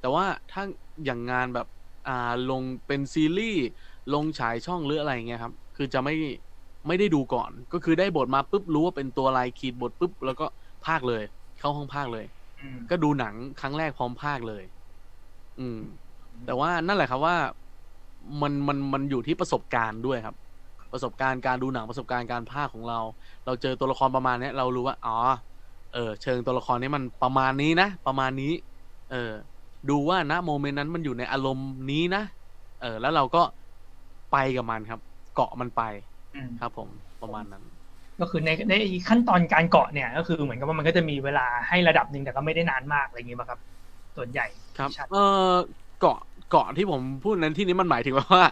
[0.00, 0.62] แต่ว่าถ้า
[1.04, 1.66] อย่างงานแบบ
[2.08, 3.64] อ่าลงเป็นซีรีส์
[4.14, 6.14] ลงฉายช่องหรืออะไรเงี้ยครับ คือจะไม่
[6.86, 10.46] ไม่ได้ดูก่อน ก็คือได้บทมาปุ๊บรู้ว่าเป็นตัวลายขีดบทปุ๊บแล้วก็
[10.86, 11.22] พากย์เลย
[11.58, 12.26] เข้าห้องพากย์เลย
[12.60, 14.64] อืมก็ดูหนังครั้งแรกพร้อมภาคเลย
[15.58, 15.80] อืม
[16.46, 17.36] แต่ว่านั่นแหละครับว่า
[18.42, 20.36] มันมันมันอยู่ที่ประสบการณ์ด้วยครับ
[20.92, 22.98] ประสบการณ์การดูหนังประสบการณ์การภาคของเรา
[23.46, 25.16] เราเจอตัวละครประมาณเนี้ยเรารู้ว่าอ๋อ
[25.94, 28.52] เออเชิงตัวละครนี้มันประมาณนี้นะประมาณนี้
[29.10, 29.32] เออ
[29.90, 32.22] ดูว่าณโมเมนต์นั้นมันอยู่ในอารมณ์นี้นะ
[32.80, 33.42] เออแล้วเราก็
[34.32, 35.00] ไปกับมันครับ
[35.34, 35.82] เกาะมันไป
[36.34, 36.88] อืมครับ ผม
[37.22, 37.64] ประมาณนั้น
[38.20, 38.74] ก็คือในใน
[39.08, 43.60] ขั้นตอนการเกาะเนี่ย ก็คือเหมือนกับว่ามันก็จะมีเวลาให้ระดับหนึ่งแต่ก็ไม่ได้นานมากอะไรอย่างงี้ป่ะครับ
[44.16, 44.46] ส่วนใหญ่
[44.78, 45.16] ครับชัดเอ
[45.50, 45.52] อ
[46.00, 46.18] เกาะ
[46.50, 48.44] เกาะที่ผมพูดนั้นที่นี้มันหมายถึงว่า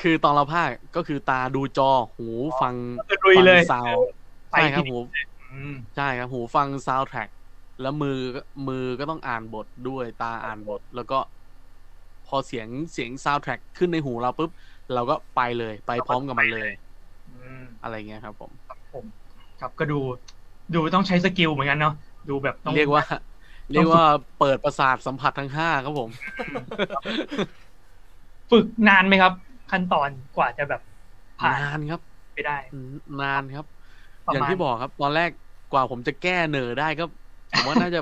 [0.00, 2.28] คือตอนเราพากย์ก็คือตาดูจอหู
[2.62, 3.92] ฟังก็คือลุยเลยฟังซาว
[4.50, 4.96] ไปใช่ครับที่หู
[5.52, 7.28] อืมใช่ครับหูฟังซาวแทร็ก
[7.80, 11.18] แล้วมือก็มือก็ต้องอ่านบทด้วยตาอ่านบท แล้วก็
[12.26, 14.50] พอเสียงเสียงซาวแทร็กขึ้นในหูเราปุ๊บ
[14.94, 16.70] เราก็ไปเลยไปพร้อมกับมันเลย
[17.28, 19.04] อืมอะไรเงี้ยครับผมครับผม
[19.60, 19.98] ครับก็ดู
[20.74, 21.94] ดูต้องใช้ skill เหมือนกันเนาะ
[22.28, 23.04] ดูแบบต้องเรียกว่า
[23.72, 24.04] เรียกว่า
[24.38, 26.10] เปิดประสาทสัมผัสทั้งห้าครับผม
[28.50, 29.32] ฝึกนานไหมครับ
[29.70, 30.80] ขั้นตอนกว่าจะแบบ
[31.40, 32.00] ผ่านนานครับ
[32.34, 33.66] ไปได้อืมนานครับ
[34.26, 35.30] ประอย่างมาณที่บอกครับ ตอนแรก
[35.72, 37.04] กว่าผมจะแก้เหนอได้ก็
[37.52, 38.00] ผมว่าน่าจะ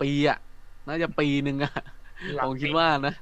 [0.00, 0.38] ปีอะ
[0.88, 1.72] น่าจะปีหนึ่งอะ
[2.34, 3.14] หลังผมคิดว่านะ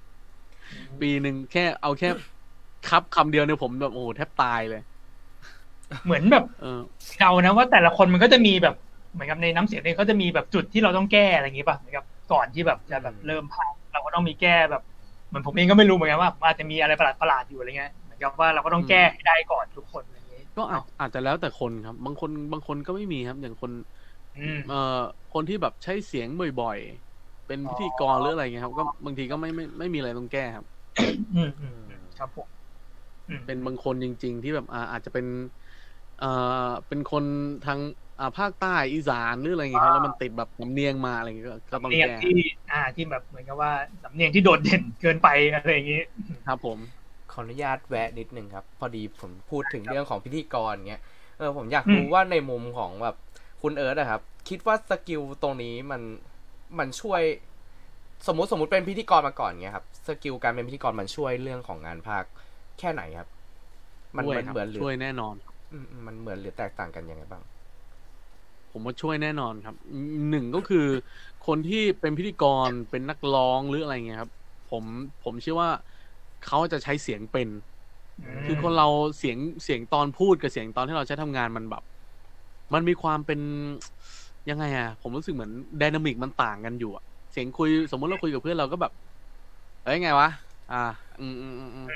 [1.01, 2.09] ปีหนึ่งแค่เอาแค่
[2.91, 4.83] ครับคำเดียวเนี่ยผมแบบโอ้โหแทบตายเลย
[6.05, 6.81] เหมือนแบบเออ
[7.19, 8.75] เดานะว่าแต่ละคนมันก็จะมีแบบ
[9.15, 14.83] เหมือนกับในน้ำเสียงเนี่ยเขาจะมีแบบจุดที่เราต้องแก้อะไรอย่างงี้ป่ะเหมือนกับก่อนที่แบบจะแบบเริ่มพากย์เราก็ต้องมีแก้แบบ
[15.29, 23.73] เหมือนผมเองก็ไม่รู้เหมือนกันว่าอาจจะมีอะไรประหลาดประหลาดๆอยู่อะไรเงี้ยเหมือนกับว่าเราก็ต้องแก้ให้ได้ก่อนทุกคนอะไรอย่างงี้ก็อาจอาจจะแล้วแต่คนครับ บางคนบางคนก็ไม่มีครับ อย่างคน
[24.37, 24.75] อืมเอ่อ
[25.31, 30.65] คนที่แบบใช้เสียงบ่อยๆ เป็นพิธีกรหรืออะไรเงี้ยครับ ก็บางทีก็ไม่ไม่ไม่มีอะไรต้องแก้ครับ
[31.35, 32.49] อืมอืมอืมครับผม
[33.29, 35.27] อืมเป็นบางคนจริง ๆ ที่แบบอ่าอาจจะเป็น
[36.17, 36.27] เอ่อ
[36.89, 37.25] เป็นคน
[37.63, 37.81] ทาง
[38.19, 42.35] อ่าภาคใต้อีสานหรืออะไรเงี้ยครับแล้วมันติดแบบสำเนียงมาอะไรเงี้ยก็ก็ต้องเรียกแก้ที่อ
[42.71, 43.73] อ่าที่แบบเหมือนกับว่า
[44.03, 46.01] สำเนียงที่โดดเด่นเกินไปอะไรอย่างนี้
[46.47, 46.79] ครับ ผม
[47.33, 51.03] ขออนุญาตแวะนิดนึงครับ พอดีผมพูดถึงเรื่องของพิธีกรเงี้ย
[51.39, 53.17] เออผมอยากอืมรู้ว่าในมุมของแบบ
[53.63, 56.03] คุณเอิร์ธอะครับ คิดว่า skill ตรงนี้มัน
[56.79, 57.23] มันช่วย
[58.27, 62.25] สมมติสมมติเป็นพิธีกรมาก่อนเงี้ยครับ skill การเป็นพิธีกรมันช่วยเรื่องของงานพากย์
[62.79, 63.29] แค่ไหนครับ
[64.17, 65.37] มันช่วยมันครับเหมือนหรือช่วยแน่นอน
[65.73, 67.43] อืมมันเหมือนหรือแตกต่างกันยังไงบ้าง
[68.75, 69.77] ผมว่าช่วยแน่นอนครับ
[70.31, 70.87] หนึ่งก็คือ
[71.47, 74.31] คนที่เป็นพิธีกรเป็นนักร้องหรืออะไรเงี้ยครับ
[74.71, 74.85] ผม
[75.25, 75.71] ผมเชื่อว่า
[76.47, 77.49] เขาจะใช้เสียงเป็น
[78.47, 81.83] คือคนเราเสียงเสียงตอนพูดกับเสียงตอนที่เราใช้ทำงานมันแบบ
[82.75, 83.41] มันมีความเป็น
[84.51, 88.93] ยังไงอะผมรู้สึกเหมือนไดนามิกมันต่างกันอยู่อะเสียงคุยสมมุติเราคุยกับเพื่อนเราก็แบบ
[89.85, 90.29] เอ้ยไงวะ
[90.73, 90.83] อ่า
[91.21, 91.89] อืมอืมอืมอืม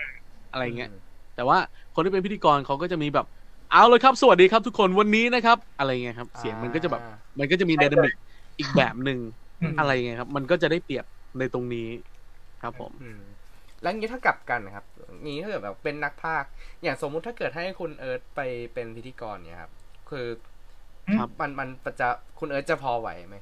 [0.53, 0.91] อะไรเงี้ย
[1.37, 1.59] แต่ว่า
[1.95, 3.27] คนที่เป็นพิธีกรเขาก็จะมีแบบ
[3.71, 7.03] เอาเลยครับ สวัสดีครับทุกคนวันนี้นะครับ อะไรเงี้ยครับ เสียงมันก็จะแบบ
[7.39, 8.15] มันก็จะมีไดนามิก
[8.59, 9.19] อีกแบบหนึ่ง
[9.63, 11.05] อืมอะไรเงี้ยครับ มันก็จะได้เปรียบ
[11.39, 11.87] ในตรงนี้
[12.61, 13.21] ครับผมอืม
[13.83, 14.85] แล้วงี้ถ้ากลับกันนะครับ
[15.27, 16.51] งี้ถ้าเกิดแบบเป็นนักพากย์
[16.83, 18.41] อย่างสมมุติถ้าเกิดให้คุณเอิร์ธไป
[18.75, 19.73] เป็นพิธีกรเนี่ยครับ
[20.11, 20.27] คือ
[21.17, 21.69] ครับมันมัน
[22.01, 23.37] จะคุณเอิร์ธจะพอไหวไหม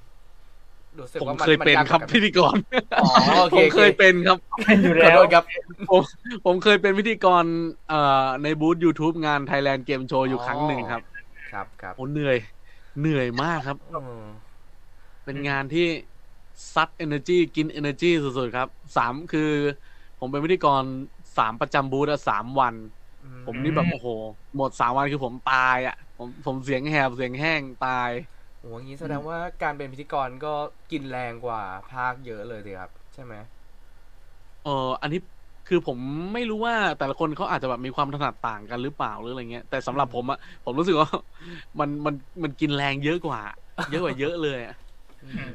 [1.01, 2.57] รู้สึกผมว่ามันเคยเป็นมัากครับกว่ากัพิธีกร
[2.99, 3.07] อ๋อ
[3.39, 5.45] โอผเคมเคยเป็นครับ เป็นอยู่ขอแล้วโทษครับ
[5.91, 6.03] ผม
[6.45, 7.45] ผมเคยเป็นพิธีกร
[7.89, 11.03] เอ่อในบูธ YouTube งาน Thailand Game Show อยู่ครั้งหนึ่งครับ
[11.53, 12.37] ครับครับโอ้เหนื่อย
[12.99, 14.13] เหนื่อยมากครับ อืม
[15.25, 15.87] เป็นงานที่
[16.75, 19.41] ซัด energy กิน energy สุดๆครับสามคือ
[20.19, 20.85] ผมเป็นพิธีกร
[21.37, 22.75] สามประจำบูธอะสามวัน
[23.45, 24.09] ผมนี่แบบโอ้โห
[24.57, 28.11] หมดสามวันคือผมตายอะผมผมเสียงแหบเสียงแห้งตาย
[28.67, 30.55] โอ้โหงี้แสดงว่าการเป็นพิธีกรก็
[30.91, 33.35] กินแรงกว่าภาคเยอะเลยสิครับ ใช่ไหม
[34.63, 34.71] เออ
[35.03, 35.19] อันนี้
[35.67, 35.99] คือผม
[36.35, 41.09] ไม่รู้ว่าแต่ละคนเขาอาจจะแบบมีความถนัดต่างกันหรือเปล่าหรืออะไรเงี้ย แต่สำหรับผมอะผมรู้สึกว่า
[41.81, 43.41] มันมันมันกินแรงเยอะกว่า
[43.89, 44.73] เยอะกว่าเยอะเลยอะ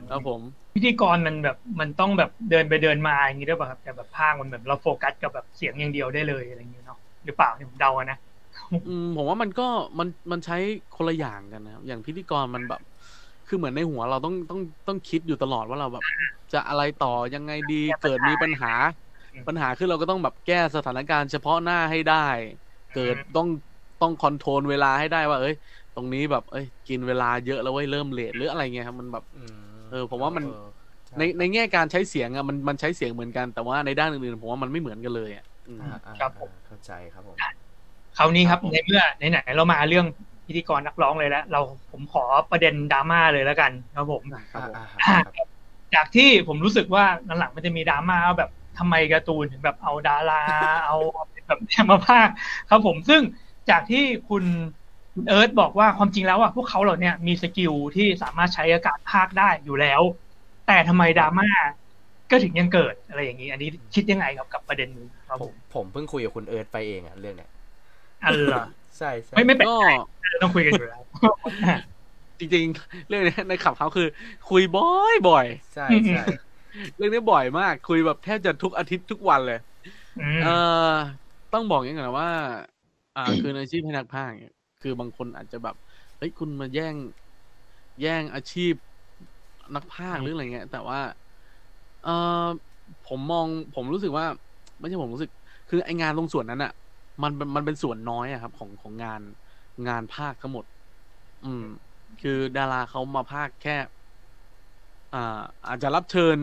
[0.07, 0.41] ครับผม
[0.73, 8.17] พิธีกรมันแบบมันต้องแบบเดินไปเดินมาอย่างนี้ด้วยป่ะครับแต่แบบภาคมันแบบเราโฟกัสกับแบบเสียงอย่างเดียวได้เลยอะไรอย่างเงี้ยเนาะหรือเปล่าเนี่ยผมเดาอะนะ
[8.85, 9.63] อืมผมว่ามันก็
[9.99, 10.55] มันมันใช้
[10.93, 12.81] คนละอย่างกันนะครับอย่างพิธีกรมันแบบ
[13.51, 16.05] คือเหมือนในหัวเราต้องต้องต้องคิดอยู่ตลอดว่าเราแบบ
[16.53, 18.73] จะอะไรต่อยังไงดีเกิดมีปัญหา
[19.47, 22.27] ปัญหาคือเราก็ต้องแบบแก้สถานการณ์เฉพาะหน้าให้ได้
[22.95, 23.47] เกิดต้อง
[24.01, 25.55] ต้องคอนโทรลเวลาให้ได้ว่า เอ้ย
[25.95, 30.63] ตรงนี้แบบ เอ้ย กินเวลาเยอะแล้วเว้ยเริ่มเลทหรืออะไรเงี้ยครับมันแบบอืมเออผมว่ามันเออ
[31.09, 37.39] ช่ในในแง่การใช้เสียงอะมันมันใช้เสียงเหมือนกันแต่ว่าในด้านอื่นๆผมว่ามันไม่เหมือนกันเลยอะอืมอ่าอ่าครับผมเข้าใจครับผม
[38.17, 40.05] คราวนี้ครับครับผมในเมื่อไหนๆเรามาเรื่อง
[40.51, 41.59] พิธีกรนักร้องเลยแล้วเรา
[41.91, 45.47] ผมขอประเด็นดราม่าเลยแล้วกันครับผมครับผมอ่าอ่าครับ
[45.93, 50.33] จากที่ผมรู้สึกว่าหลังๆมันจะมีดราม่าว่าแบบทำไมการ์ตูนถึงแบบเอาดารา
[50.83, 50.93] เอา
[51.47, 52.29] แบบแนมาพากย์
[52.67, 53.21] ครับผมซึ่ง
[53.69, 54.43] จากที่คุณ
[55.13, 60.01] คุณเอิร์ธบอกว่าความจริงแล้วอะพวกเขาเหล่าเนี้ยมี skill ที่สามารถใช้ในการพากย์ได้อยู่แล้ว
[60.65, 61.45] แต่ทำไมดราม่า
[62.29, 67.49] ก็ถึงยังเกิดอะไรอย่างนี้ อันนี้คิดยังไงครับกับประเด็นนี้ครับผผมมผมเพิ่งคุยกับคุณเอิร์ธไปเองอะเรื่องเนี้ย
[68.23, 68.63] อันละ
[68.97, 69.91] ใช่ใช่ไม่ไม่เป็นก็ไร
[70.41, 71.01] ต้องคุยกันอยู่แล้ว
[72.39, 74.07] จริงๆ เรื่องนี้ในขับเขาคือ
[74.49, 79.59] คุยบ่อยบ่อยใช่ใช่ๆเรื่องนี้บ่อยมาก คุยแบบแทบจะทุกอาทิตย์ทุกวันเลย
[80.17, 80.49] อืมเอ่อ
[81.53, 82.31] ต้องบอกอย่างนี้ก่อนนะว่า
[83.15, 85.75] อ่า คือในอาชีพให้นักพากย์เนี่ยคือบางคนอาจจะแบบ
[86.17, 86.95] เฮ้ยคุณมาแย่ง
[88.01, 88.73] แย่งอาชีพ
[89.75, 90.99] นักพากย์หรืออะไรเงี้ย แต่ว่า
[92.03, 92.47] เอ่อ
[93.07, 94.25] ผมมองผมรู้สึกว่า
[94.79, 95.31] ไม่ใช่ผมรู้สึก
[95.69, 96.71] คือไองานตรงส่วนนั้นอะ
[97.23, 99.21] มันมันมันเป็นส่วนน้อยอะครับของของงาน
[99.87, 100.65] งานภาคทั้งหมด
[101.41, 101.61] อืม
[102.19, 103.71] คือดาราเขามาภาคแค่
[105.11, 105.17] อ่า
[105.67, 106.39] อาจจะรับเชิญ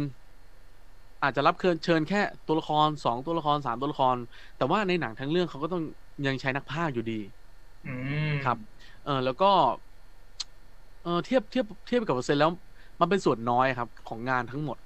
[1.23, 4.17] อาจจะรับเชิญเชิญแค่ตัวละครสองตัวละครสามตัวละคร
[4.57, 5.83] แต่ว่าในหนังทั้งเรื่องเขาก็ต้อง
[6.27, 7.15] ยังใช้นักพากย์อยู่ดี
[7.85, 7.89] อื
[8.23, 8.59] มครับ
[9.03, 9.47] เออแล้วก็
[11.01, 12.51] เออเทียบเทียบเทียบกับเปอร์เซ็นต์แล้ว
[13.01, 14.77] มันเป็นส่วนน้อยครับ ของงานทั้งหมด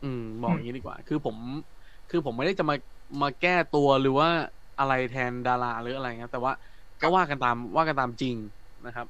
[0.00, 1.36] อืมบอกอย่างนี้ดีกว่า คือผม
[2.08, 2.76] คือผมไม่ได้จะมา
[3.22, 4.28] มาแก้ตัวหรือว่า
[4.78, 6.52] อะไรแทนดาราหรืออะไรครับแต่ว่า
[7.00, 8.36] ก็ว่ากันตามว่ากันตามจริง
[8.86, 9.06] นะครับ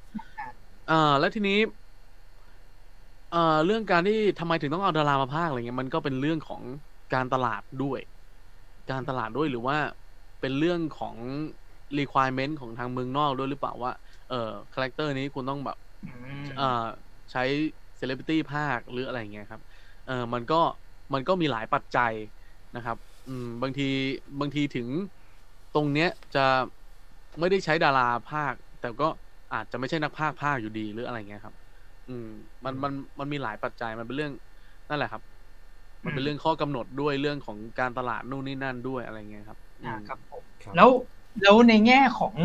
[0.87, 1.59] เอ่อแล้วทีนี้
[3.31, 6.61] เอ่อเรื่องการที่ทำไมถึงต้องเอาดารามาพากย์อะไรเงี้ยมันก็เป็นเรื่องของ
[7.13, 7.99] การตลาดด้วย
[8.91, 9.77] การตลาดด้วยหรือว่า
[10.41, 11.15] เป็นเรื่องของ
[11.99, 13.91] requirement ของทางเมืองนอกด้วยหรือเปล่าว่า
[14.29, 16.09] เออ character นี้คุณต้องแบบอื
[16.47, 16.85] มเอ่อ
[17.31, 17.43] ใช้
[17.97, 19.61] เซเลบริตี้ภากย์หรืออะไรเงี้ยครับ
[20.07, 20.61] เออมันก็
[21.13, 22.13] มันก็มีหลายปัจจัย
[22.75, 23.89] นะครับ อืมบางที
[24.39, 24.87] บางทีถึง
[25.75, 26.45] ตรงเนี้ยจะ
[27.39, 29.07] ไม่ได้ใช้ดาราพากย์ แต่ก็
[29.53, 31.55] อาจจะไม่ใช่นักพากย์พากย์อยู่ดีหรืออะไรเงี้ยครับ
[32.07, 32.27] อืม
[32.63, 34.33] มันมันมันมีหลายปัจจัยมันเป็นเรื่อง
[34.89, 35.21] นั่นแหละครับ
[36.03, 40.89] มันเป็นเรื่องข้อกำหนดด้วยเรื่องของการตลาดนู่นนี่นั่นด้วยอะไรเงี้ยครับอือ่ามครับผมครับแล้ว
[41.41, 42.35] แล้วในแง่ของ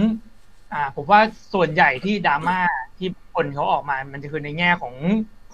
[0.72, 1.20] อ่า ผมว่า
[1.52, 2.58] ส่วนใหญ่ที่ดราม่า
[2.98, 4.94] ที่คนเขาออกมา มันจะคือในแง่ของ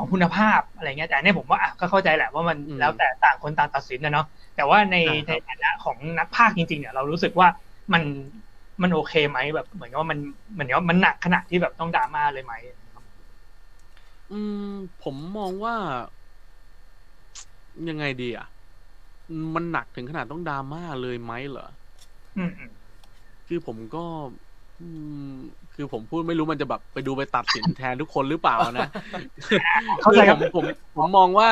[0.00, 7.48] ของคุณภาพอะไรเงี้ยแต่อันนี้ผมว่าอะก็เข้าใจแหละว่ามันอืมแล้วแต่ต่างคนต่างตัดสินนะเนาะแต่ว่าในใช่ในครับฐานะของนักภาคจริงๆเนี่ยเรารู้สึกว่า
[7.92, 8.02] มัน
[8.82, 10.18] มันโอเคไหมแบบเหมือนกับว่ามัน
[10.52, 12.54] เหมือนกับว่ามันหนักขนาดที่แบบต้องดราม่าเลยไหม
[14.30, 14.64] อืม
[15.00, 15.76] ผมมองว่า
[17.88, 18.46] ยังไงดีอะ
[19.54, 21.66] มันหนักถึงขนาดต้องดราม่าเลยไหมเหรอ
[22.36, 22.70] อืมอืม
[23.46, 24.04] คือผมก็
[24.80, 24.88] อื
[25.32, 25.34] ม
[25.80, 28.88] คือผมพูดไม่รู้มันจะแบบไปดูไปตัดสินแทนทุกคนหรือเปล่านะ
[30.02, 30.64] เข้าใจคือคผรับมผม
[30.96, 31.50] ผมมองว่า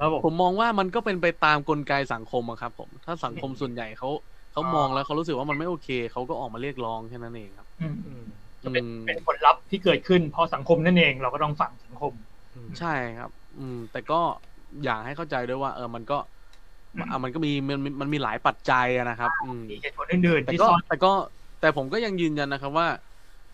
[0.00, 4.10] ครับผมผมมองว่ามันก็เป็นไปตามกลไกสังคมอะครับ ผม ถ้าสังคมส่วนใหญ่เขา
[4.52, 8.22] เขามองแล้วเขารู้สึกว่ามันไม่โอเคเขาก็ออกมาเรียกร้องแค่นั้นเองครับอืมอืม
[8.62, 12.12] ก็เป็นอืมเป็นผลลัพธ์ที่เกิดขึ้นเพราะสังคมนั่นเองเราก็ต้องฝังสังคม
[12.54, 14.20] อืมใช่ครับ อืม แต่ก็
[14.84, 16.18] อยากให้เข้าใจด้วยว่า เออมันก็
[16.94, 21.12] อืมอะมันก็มีมันมันมันมีหลายปัจจัยอะนะครับ อืมมีเหตุผลอื่นๆแต่ที่ก็ซ่อนแต่ก็
[21.60, 22.86] แต่ผมก็ยังยืนยันนะครับว่า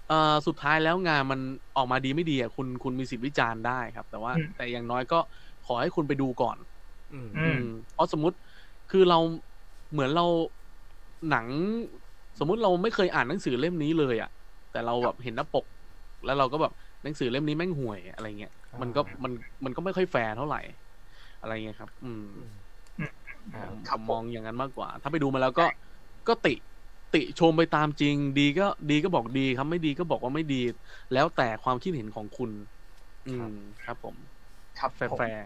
[0.09, 1.41] เอ่อสุดท้ายแล้วงานมัน
[1.77, 5.19] ออกมาดีไม่ดีอะคุณคุณมีสิทธิ์วิจารณ์ได้ครับ แต่ว่า แต่อย่างน้อยก็
[5.67, 6.57] ขอให้คุณไปดูก่อน
[7.13, 7.63] อืมอืมอืม
[7.95, 8.37] เพราะสมมุติ
[8.91, 9.19] คือเรา
[9.93, 10.27] เหมือนเรา
[11.31, 11.47] หนัง
[12.39, 14.31] สมมุติเราไม่เคยอ่านหนังสือเล่มนี้เลยอะ
[14.73, 15.67] แต่เราแบบเห็นหน้าปก
[16.27, 16.73] แล้วเราก็แบบ
[17.05, 19.33] หนังสือเล่มนี้แม่งห่วยอะไรเงี้ยมันก็มัน
[19.65, 20.61] มันก็ไม่ค่อยแฟร์เท่าไหร่
[21.41, 22.25] อะไรเงี้ยครับ อืม
[23.55, 25.67] อ่าผมมองอย่างนั้นมากกว่า ถ้าไปดูมาแล้วก็
[26.29, 26.55] ก็ติ
[27.13, 30.57] ติชมไปตามจริง ดีก็ดีก็บอกดีครับไม่ดีก็บอกว่าไม่ดี
[31.11, 32.53] แล้วแต่ความคิดเห็นของคุณ
[33.25, 33.47] อืม
[33.83, 34.17] ครับผม
[34.79, 35.45] ครับแฟผม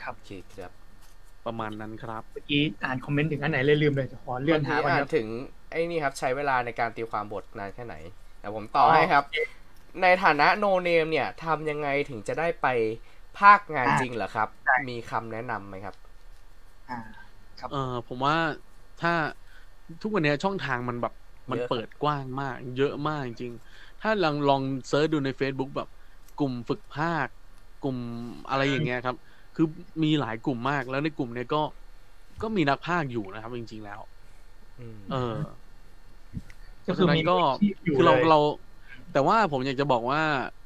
[0.00, 5.26] ครับโอเคครับๆประมาณนั้นครับเมื่อกี้อ่านคอมเมนต์ถึงอันไหนเลยลืมเลยขอเลื่อนหามื่ก่อนอ่าคนรับถึง
[5.70, 7.94] ไอ้นี่ครับ ใช้เวลาในการตีความบทนานแค่ไหน
[8.38, 9.24] แต่ผมต่อออให้ครับ
[10.02, 12.66] ในฐานะโนเนมเนี่ยทำยังไงถึงจะได้ไป
[13.34, 15.96] ภาคงานอ่าจริงเหรอครับใช่มีคำแนะนำไหมครับ
[16.88, 16.96] อ่า
[17.58, 18.36] ครับเออผมว่า
[18.98, 19.10] ถ้า
[20.02, 21.14] ทุกวันเนี้ยช่องทางมันแบบ
[21.50, 25.88] มันเยอะเปิดกว้างมาก เยอะมากจริงๆถ้าลองลองเซิร์ชดูใน Facebook แบบ
[26.40, 27.28] กลุ่มฝึกภาค
[27.84, 27.98] กลุ่ม
[28.50, 29.16] อะไรอย่างเงี้ยครับ
[29.56, 29.66] คือ
[30.02, 31.62] มีหลายกลุ่มมากแล้วในกลุ่มเนี้ยก็
[32.42, 34.00] ก็มีนักภาคอยู่นะครับ จริง ๆ แล้ว
[34.78, 35.38] อืมเออ
[36.86, 38.38] ก็คือมีก็ที่อยู่คือเราลยเรา
[39.12, 40.20] แต่ว่าผมอยากจะบอกว่า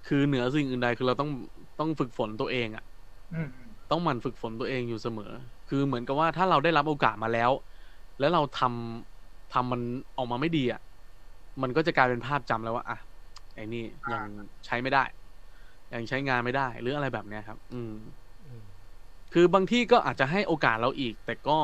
[0.06, 1.30] คือเหนือสิ่งอื่นใดคือเราต้อง
[1.78, 2.84] ต้องฝึกฝนตัวเองอะ
[3.32, 3.48] อืม
[3.90, 5.32] ต้องหมั่นฝึกฝนตัวเองอยู่เสมอ
[5.68, 7.50] คือเหมือนกับว่าถ้าเราได้รับโอกาสมาแล้ว
[8.18, 9.11] แล้วเราทำ
[9.52, 9.80] ทำมัน
[10.16, 10.80] ออกมาไม่ดีอะ
[11.62, 12.98] มันก็จะกลายเป็นภาพจำแล้วว่าอะ
[13.54, 14.22] ไอ้นี่ยัง
[14.66, 15.04] ใช้ไม่ได้
[15.94, 17.94] ยังใช้งานไม่ได้ หรืออะไรแบบเนี้ยครับอืม
[18.44, 18.62] อืม
[19.32, 21.58] คือบางที่ก็อาจจะให้โอกาสเราอีก แต่ก็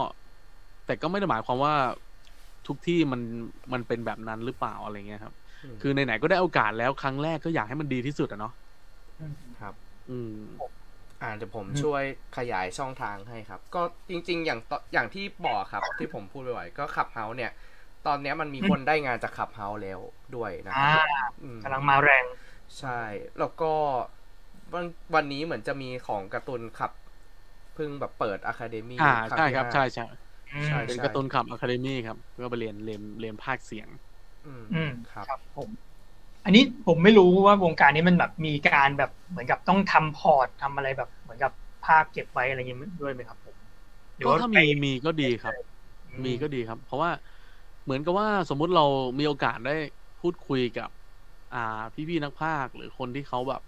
[0.87, 1.75] แต่ก็ไม่ได้หมายความว่า
[2.67, 3.21] ทุกที่มัน
[3.73, 5.35] มันเป็นแบบนั้นหรือเปล่าอะไรเงี้ยครับ
[5.81, 8.53] คือไหนๆก็ได้โอกาสแล้วครั้งแรกก็อยากให้มันดีที่สุดอะเนาะ
[9.19, 9.75] อืมครับ
[10.09, 10.35] อืม
[11.23, 12.03] อ่าเดี๋ยวผมอืมช่วย
[12.37, 17.51] ขยายช่องทางให้ครับ ก็จริง ๆ อย่างตอย่างที่บอกครับ ที่ผมพูดไปไว้ก็ขับเฮาเนี่ย
[18.09, 20.01] ตอนเนี้ยมันมีคนได้งานจาก Clubhouse แล้ว
[20.37, 20.93] ด้วยนะครับ
[21.43, 22.25] อ่าอืมกำลังมาแรง
[22.79, 23.01] ใช่
[23.39, 23.73] แล้วก็
[24.75, 26.93] วันวันนี้เหมือนจะมีของ Cartoon Club
[27.75, 30.03] เพิ่งแบบเปิด academy อ่าใช่ครับ ใช่ใช่
[30.53, 33.89] อืมใช่เป็น Cartoon Club Academy ครับก็ไปเรียนเรียนเรียนพากย์เสียง
[34.45, 35.71] อืมอืมครับครับผม
[36.45, 41.53] อันนี้ผมไม่รู้ว่าวงการนี้มันแบบมีการแบบเหมือนกับต้องทำ port ทำอะไรแบบ เหมือนกับ
[41.87, 43.57] พากย์เก็บไว้อะไรอย่างงี้ด้วยไหมครับผม
[44.19, 45.55] หรือก็ว่าถ้าไปมีมีก็ดีครับ
[46.07, 47.11] อืมมีก็ดีครับ เพราะว่า
[47.89, 48.85] เหมือนกับว่าสมมุติเรา
[49.19, 49.77] มีโอกาสได้
[50.21, 50.91] พูดคุยกับ
[51.55, 51.59] อ่า
[52.09, 53.63] พี่ๆนักพากย์หรือคนที่เขาแบบ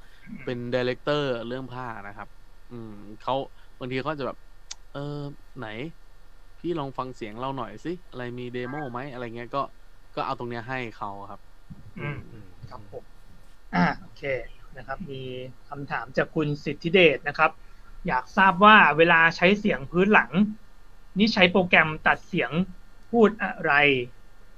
[0.44, 2.28] เป็น director เรื่องพากย์นะครับ
[2.70, 3.34] อืมเขา
[3.78, 4.38] บางทีเขาจะแบบ
[4.92, 5.20] เออ
[5.58, 5.68] ไหน
[6.58, 9.62] พี่ลองฟังเสียงเราหน่อยสิอะไรมี demo ไหมอะไรเงี้ยก็
[10.16, 11.40] ก็เอาตรงเนี้ยให้เขาครับ
[11.98, 13.04] อืมอืมครับผม
[13.74, 14.22] อ่าโอเค
[14.76, 15.22] นะครับ มี
[15.68, 17.50] คำถามจากคุณสิทธิเดชนะครับ
[18.08, 20.30] อยากทราบว่าเวลาใช้เสียงพื้นหลัง
[21.18, 22.50] นี่ใช้โปรแกรมตัดเสียง
[23.12, 23.72] พูดอะไร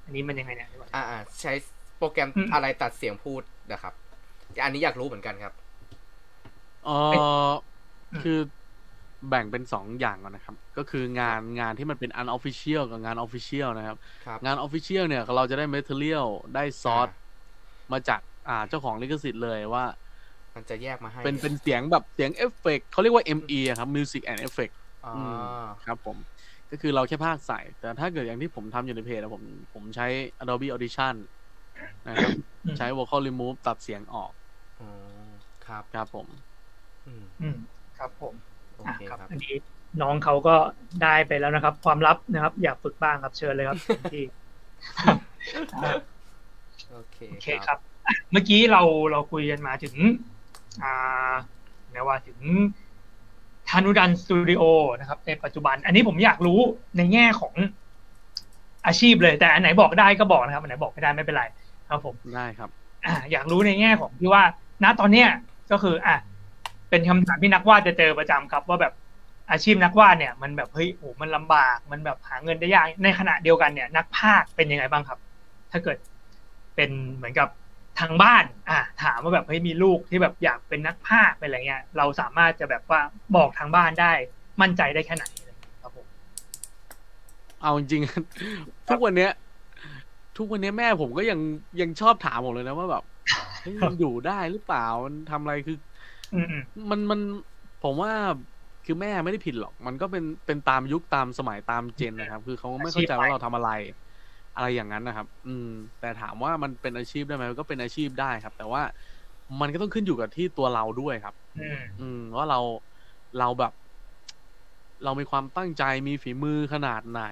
[0.04, 1.52] อันนี้มันยังไงเนี่ยอ่าอ่าใช้
[1.98, 3.92] โปรแกรมอืมอะไรตัดเสียงพูดนะครับ
[4.64, 5.52] อันนี้อยากรู้เหมือนกันครับ
[6.84, 6.90] เอ
[7.48, 7.50] อ
[8.22, 8.38] คือ
[9.28, 13.96] แบ่งเป็นสองอย่างก่อนนะครับ ก็คืองานงานที่มันเป็น unofficial กับงาน official นะครับ
[14.26, 17.08] ครับ งาน official เนี่ยเราจะได้ material ได้ซอส
[17.92, 19.84] มาจากอ่าเจ้าของลิขสิทธิ์เลยว่า
[20.56, 24.74] มันจะแยกมาให้ เป็นเป็นเสียงแบบเสียงเอฟเฟกเขาเรียกว่า ME อะครับ music and effect
[25.04, 26.16] อ๋ออือครับผม
[26.72, 29.44] ก็คือเราแค่ภาคใส่ แต่ถ้าเกิดอย่างที่ผมทำอยู่ในเพจอะผม
[29.74, 30.06] ผมใช้
[30.42, 31.14] Adobe Audition
[32.08, 32.32] นะครับ
[32.66, 34.32] อืมใช้ vocal remove ตัดเสียงออก
[34.80, 34.88] อ๋อ
[35.66, 36.28] ครับครับผม
[37.06, 37.56] อืมอืม
[37.98, 38.34] ครับผม
[38.76, 39.54] โออะเคครับครับอันนี้
[40.02, 40.56] น้องเขาก็
[41.02, 43.78] ได้ไปแล้วนะครับ ความลับนะครับ อยากฝึกบ้างครับเชิญเลยครับ
[44.12, 44.22] ที่
[45.02, 45.18] ครับ
[45.74, 45.90] อ่า
[46.90, 49.94] โอเคโอเคครับอะเมื่อกี้เราเราคุยกันมาถึง
[50.82, 51.34] อ่า
[51.92, 52.38] แม้ว่าถึง
[52.80, 54.62] ธานุดันสตูดิโอ
[55.00, 56.60] นะครับในปัจจุบัน อันนี้ผมอยากรู้
[56.96, 57.54] ในแง่ของ
[58.86, 61.44] อาชีพเลย แต่อันไหนบอกได้ก็บอกนะครับอันไหนบอกไม่ได้ไม่เป็นไร
[61.88, 62.70] ครับผมได้ครับ
[63.06, 64.42] อ่าอยากรู้ในแง่ของที่ว่า
[64.84, 65.28] ณตอนเนี้ย
[65.72, 66.16] ก็คืออะ
[66.90, 68.92] เป็นคำถามที่นักวาดจะเจอประจำครับ ว่าแบบ
[69.50, 75.18] อาชีพนักวาดเนี่ย มันแบบเฮ้ยโอ้มันลำบาก มันแบบหาเงินได้ยากในขณะเดียวกันเนี่ย นักภาคเป็นยังไงบ้างครับ
[75.72, 75.96] ถ้าเกิด
[76.76, 77.48] เป็นเหมือนกับ
[78.00, 83.00] ทางบ้าน อะถามว่าแบบเฮ้ยมีลูกที่แบบอยากเป็นนักภาคเป็นอะไรเงี้ย เราสามารถจะแบบว่า
[83.36, 84.12] บอกทางบ้านได้
[84.60, 85.24] มั่นใจได้แค่ไหน
[85.82, 86.06] ครับผม
[87.60, 89.30] เอาจริงๆทุกวันเนี้ย
[90.38, 91.40] ทุกวันเนี้ยแม่ผมก็ยัง
[91.80, 93.04] ยังชอบถามผมเลยนะว่าแบบ
[93.60, 95.76] เฮ้ยมันอยู่ได้หรือเปล่ามันทำอะไรคือ
[96.34, 96.54] อืม
[96.90, 97.20] มันมัน
[97.82, 98.12] ผมว่า
[98.86, 103.70] คือแม่ไม่ได้ผิดหรอก มันก็เป็นเป็นตามยุคตามสมัยตามเจนนะครับ คือเขาไม่เข้าใจว่าเราทำอะไร
[104.54, 105.68] อะไรอย่างนั้นนะครับ อืม
[106.00, 108.82] แต่ถามว่ามันเป็นอาชีพได้ไหมมันก็เป็นอาชีพได้ครับ แต่ว่า
[109.60, 112.60] มันก็ต้องขึ้นอยู่กับที่ตัวเราด้วยครับอืมอืมว่าเรา
[113.38, 113.72] เราแบบ
[115.04, 117.22] เรามีความตั้งใจมีฝีมือขนาดไหน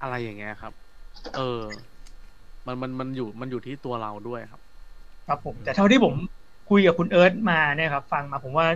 [0.00, 0.72] อะไรอย่างเงี้ยครับ
[1.36, 1.60] เออ
[2.66, 4.60] มันมันมันอยู่มันอยู่ที่ตัวเราด้วยครับ
[5.28, 6.14] ครับผม แต่เท่าที่ผม
[6.70, 8.66] คุยกับคุณเอิร์ธมาเนี่ยครับ ฟังมาผมว่า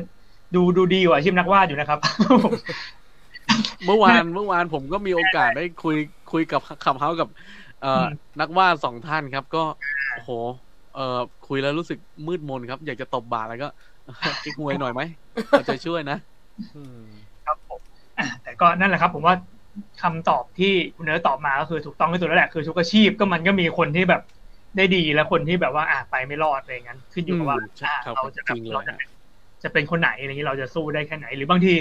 [0.55, 1.99] ดูดูดีกว่าอาชีพนักวาดอยู่นะครับ
[3.87, 5.97] เมื่อวานเมื่อวานผมก็มีโอกาสได้คุย
[6.33, 7.28] คุยกับขับเฮากับ
[7.78, 9.61] เอ่ออมนักวาดสองท่านครับ ก็
[10.12, 10.30] โอ้โห
[10.91, 11.01] เอ่อ
[11.43, 13.66] คุยแล้วรู้สึกมืดมนครับ อยากจะตบบาทแล้วก็
[14.43, 15.03] กิ๊กหวยหน่อยไหม
[15.51, 16.14] เอาใจช่วยนะ
[16.72, 16.97] อืม
[17.45, 17.80] ครับผม
[18.18, 19.35] อะแต่ก็นั่นแหละครับ ผมว่า
[20.03, 24.22] คำตอบที่คุณเนิร์ดตอบมาก็คือถูกต้องที่สุดแล้วแหละคือทุกอาชีพก็มันก็มีคนที่แบบ
[24.76, 29.09] ได้ดีและคนที่แบบว่าอะไปไม่รอดอะไรอย่างนั้นขึ้นอยู่กับว่าอืมใช่อะครับเราจะแบจบริงเลยเราจะฮะเป็น
[29.62, 31.72] จะเป็นคนไหนอะไรอย่างนี้เราจะสู้ได้แค่ไหน หรือบางที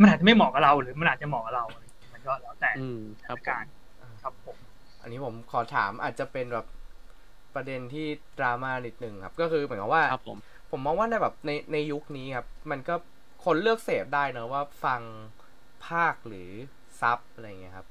[0.00, 2.94] มันอาจจะไม่เหมาะกับเราหรือมันอาจจะเหมาะกับเราอะไรอย่างนี้มันก็แล้วแต่อืม
[3.24, 3.64] ครับผมการ
[4.22, 4.58] ครับผม
[5.00, 6.66] อันนี้ผมขอถามอาจจะเป็นแบบ
[7.54, 8.06] ประเด็นที่
[8.38, 10.38] ดราม่านิดนึงครับ ก็คือเหมือนกับว่าครับผม
[10.70, 12.94] ผมมองว่าในแบบในในยุคนี้ครับ มันก็
[13.44, 15.02] คนเลือกเสพได้เนอะว่าฟัง
[15.86, 16.50] ภาคหรือ
[17.00, 17.88] ซับอะไรเงี้ยครับ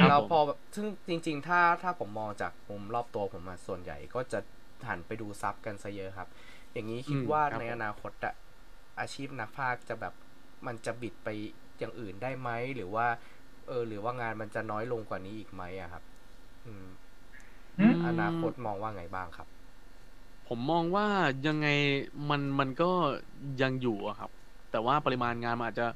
[0.00, 4.38] ครับเราผมพอแบบซึ่งจริง ๆ ถ้าถ้าผมมองจากมุมรอบตัวผมอะส่วนใหญ่ก็จะ
[4.88, 6.28] หันไปดูซับกันซะเยอะครับ
[6.72, 8.34] อย่างนี้คิดอืมว่าครับในอนาคตอะ
[9.00, 10.14] อาชีพนักพากย์จะแบบ
[10.66, 11.28] มันจะบิดไป
[11.78, 13.06] อย่างอื่นได้ไหมหรือว่า
[13.41, 16.02] เออ หรือว่างานมันจะน้อยลงกว่านี้อีกไหมอะครับ
[16.66, 16.88] อืม
[17.78, 19.48] อืมอนาคตมองว่าไงบ้างครับ
[20.48, 21.06] ผมมองว่า
[21.46, 21.66] ยังไง
[22.30, 22.90] มันมันก็
[23.62, 24.30] ยังอยู่อะครับ
[24.70, 25.86] แต่ว่าปริมาณงานมันอาจจะ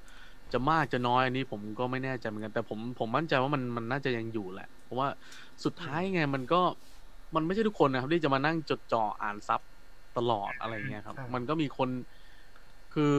[0.53, 5.09] จะมากจะน้อยอันนี้ผมก็ไม่แน่ใจเหมือนกันแต่ผมผมมั่นใจว่ามันมันน่าจะยังอยู่แหละ เพราะว่า
[5.65, 6.61] สุดท้ายไงมันก็
[7.35, 9.61] มันไม่ใช่ทุกคนนะครับที่จะมานั่งจดจ่ออ่าน sub
[10.17, 11.91] ตลอดอะไรเงี้ยครับใช่มันก็มีคน
[12.95, 13.17] คือ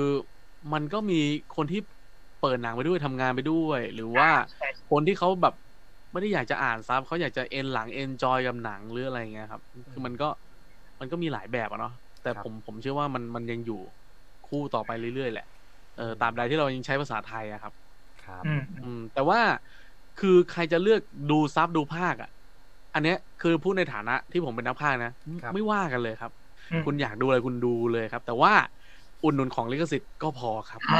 [0.73, 1.19] มันก็มี
[1.55, 1.81] คนที่
[2.41, 5.55] เปิดหนังไปด้วยทำงานไปด้วย หรือว่าใช่คนที่เขาแบบ
[6.11, 9.61] ไม่ได้อยากจะอ่าน sub เขาอยากจะเอนหลัง enjoy กับหนังหรืออะไรเงี้ยครับ
[9.91, 10.29] คือมันก็
[10.99, 13.81] มันก็มีหลายแบบอะเนาะแต่ครับผมผมเชื่อว่ามันมันยังอยู่
[14.47, 15.47] คู่ต่อไปเรื่อยๆแหละ
[15.97, 17.73] เออตามใดที่เรายังใช้ภาษาไทยอะครับ
[18.23, 19.39] ครับ อืมอืมแต่ว่า
[20.19, 22.31] คือใครจะเลือกดูซับดูภาคอะ
[22.93, 25.11] อันเนี้ยคือพูดในฐานะที่ผมเป็นนักภาคนะ
[25.41, 26.31] ครับไม่ว่ากันเลยครับ
[26.71, 28.53] อืมคุณอยากดูอะไรคุณดูเลยครับ แต่ว่า
[29.23, 30.95] อุดหนุนของลิขสิทธิ์ก็พอครับอ่า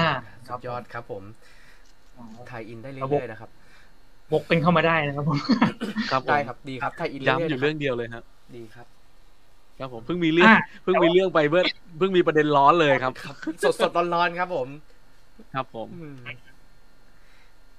[0.45, 1.24] คสุรับดยอดครับผม
[2.15, 3.49] อ๋อไทยอินได้ครับผเรื่มอยๆนะครับ
[4.32, 5.39] บกเป็นเข้ามาได้นะครับผม
[6.07, 8.24] ครับผมได้ครับดีครับไทยอินเรื่อยย้ำๆอยู่นะคเรื่รัอบงเดียวเลยครับ
[8.55, 8.88] ดีครับ
[9.78, 10.53] ครับผมเพิ่งมีเรื่องอะ
[10.84, 11.63] เพิ่งมีเรื่องไปเพื่อ
[11.97, 13.13] เพิ่งมีประเด็นร้อนเลยครับ
[13.63, 14.70] สดสดๆร้อนๆครับผม
[15.51, 16.18] ครับผมอืม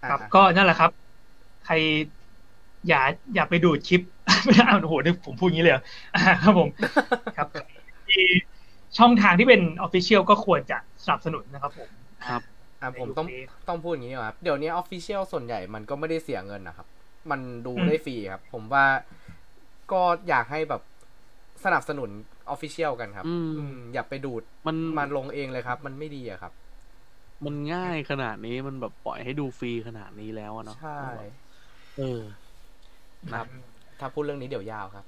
[0.07, 0.91] ครับอะก็นั่นแหละครับ
[1.63, 1.75] ใคร
[2.87, 2.99] อย่า
[3.35, 4.01] อย่าไปดูดคลิป
[4.45, 5.83] ไม่ได้โอ้โหนี่ผมพูดอย่างนี้เลยเหรอ
[6.15, 6.69] อ่าครับผม
[7.35, 7.49] ครับ
[8.07, 8.25] ที่
[8.99, 11.91] ช่องทางที่เป็นออฟฟิเชียลก็ควรจะสนับสนุนนะครับผม
[12.27, 12.43] ครับ
[12.81, 16.87] อะผมต้องในยุคนี้ต้องพูดอย่างนี้ก่อนครับ เดี๋ยวนี้ official ส่วนใหญ่มันก็ไม่ได้เสียเงินนะครับ
[17.31, 18.85] มันดูอืมได้ฟรีครับ ผมว่า
[19.93, 20.83] ก็อยากให้แบบ
[21.65, 22.11] สนับสนุน
[22.51, 26.53] official กันครับ อืมอืมอย่าไปดูดมันมาลงเองเลยครับ มันไม่ดีอะครับ
[27.45, 30.89] มันง่ายขนาดนี้มันแบบปล่อยให้ดูฟรีขนาดนี้แล้วอะเนาะใช่
[31.97, 32.05] เออ
[33.31, 33.47] ครับ
[34.01, 35.05] ถ้าพูดเรื่องนี้เดี๋ยวยาวครับ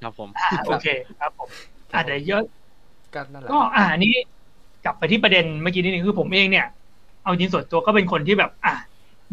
[0.00, 0.84] ครับผมอ่าโอเค
[1.18, 1.50] ครับผม
[1.92, 2.42] อ่าเดี๋ยวเยอะ
[3.14, 4.08] ก็นั่นแหละก็อ่าอันนี้
[4.82, 6.64] กลับไปที่ประเด็นเมื่อกี้นิดนึงคือผมเองเนี่ย
[7.20, 8.70] เอาจริงส่วนตัวก็เป็นคนที่แบบ อะ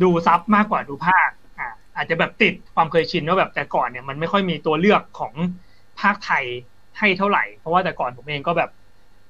[0.01, 1.63] ดูซับมากกว่าดูภาคอ่า
[1.95, 5.35] อาจจะแบบติดความเคยชินว่าแบบแต่ก่อนเนี่ยมันไม่ค่อยมีตัวเลือกของ
[5.97, 6.45] ภาคไทย
[6.97, 8.69] ให้เท่าไหร่ เพราะว่าแต่ก่อนผมเองก็แบบ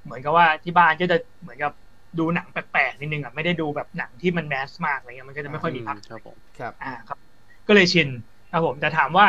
[0.04, 1.72] เหมือนกับว่าที่บ้านก็จะเหมือนกับ
[2.18, 7.18] ดูหนังแปลกๆนิดนึงอะไม่ได้ดูแบบหนังที่มันแมสมากอะไรเงี้ยมันก็จะไม่ค่อยมีภาคครับผมครับอ่าครับ
[7.68, 8.10] ก็เลยชิน
[8.52, 9.28] ครับผมแต่ถามว่า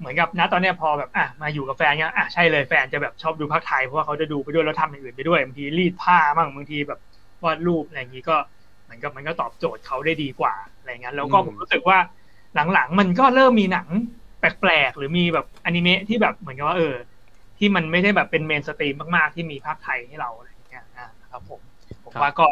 [0.00, 7.00] เหมือนกับณตอนเนี้ยพอแบบอะมาอยู่กับแฟนเนี้ยอะใช่เลยแฟนจะแบบชอบดูพากย์ไทยเพราะว่าเขาจะดูไปด้วยแล้วทำอย่างอื่นไปด้วยบางทีรีดผ้าบ้างบางทีแบบ
[7.44, 8.36] วาดรูปอะไรอย่างนี้ก็
[8.84, 11.98] เหมือนกับมันก็ตอบโจทย์เขาได้ดีกว่าอะไรเงี้ยแล้วก็อืมผมรู้สึกว่า
[12.74, 13.88] หลังๆ มันก็เริ่มมีหนัง
[14.40, 16.94] แปลกๆ หรือมีแบบอนิเมะที่แบบเหมือนกับว่าเออ
[17.58, 21.60] ที่มันไม่ได้แบบเป็น mainstream มากๆ ที่มีพากย์ไทยให้เราอะไรอย่างเงี้ยอ่าครับผม
[22.04, 22.46] ผมว่าก็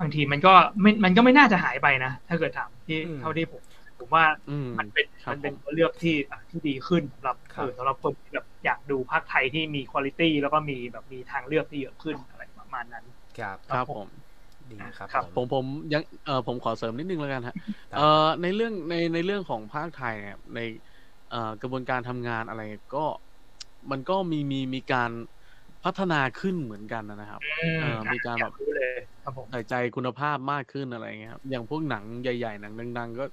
[0.00, 0.52] บางทีมันก็
[0.82, 3.62] ไม่มันก็ไม่น่าจะหายไปนะ ถ้าเกิดถามที่อืมเท่าที่ผม
[4.00, 13.04] ผมว่าอืมมันเป็นครับมันเป็นผมตัวเลือกที่อะที่ดีขึ้นสำหรับครับเออสำหรับคนที่แบบอยากดูภาคไทยที่มีคุณภาพแล้วก็มีแบบมีทางเลือกที่เยอะขึ้นอะไรประมาณนั้น
[13.38, 14.08] ครับครับผม
[14.72, 17.56] ดีครับครับผมผมยังเออผมขอเสริมนิดนึงแล้วกันฮะ
[17.90, 20.60] ได้เออในเรื่องในในเรื่องของภาคไทยเนี่ยใน
[21.30, 22.62] เอ่อกระบวนการทำงานอะไร
[22.94, 23.04] ก็
[23.90, 25.10] มันก็มีมีมีการ
[25.84, 27.42] พัฒนาขึ้นเหมือนกันนะครับ
[27.80, 28.90] เออมีการแบบอยรู้เลย
[29.22, 33.24] ครับผมใส่ใจคุณภาพมากขึ้นอะไรเงี้ยครับอย่างพวกหนังใหญ่ ๆ หนังดัง ๆ ก็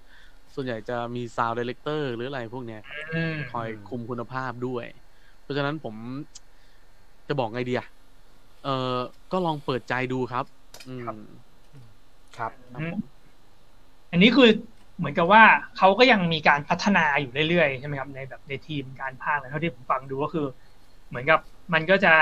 [0.58, 2.82] ส่วนใหญ่จะมี sound director หรืออะไรพวกเนี้ย
[3.14, 4.86] อืมคอยคุมคุณภาพด้วย
[5.42, 5.96] เพราะฉะนั้นผม
[7.28, 7.88] จะบอกไงดีอะ
[8.64, 8.98] เออ
[9.32, 10.46] ก็ลองเปิดใจดูครับ
[10.88, 11.02] อืม
[12.38, 13.02] ครับครับผม
[14.12, 14.50] อันนี้คือ
[14.98, 15.44] เหมือนกับว่า
[15.78, 20.48] เขาก็ยังมีการพัฒนาอยู่เรื่อยๆใช่ไหมครับ ในแบบในทีมการพากย์เท่าที่ผมฟังดูก็คือ
[21.10, 21.40] เหมือนกับ
[21.74, 22.14] มันก็จะ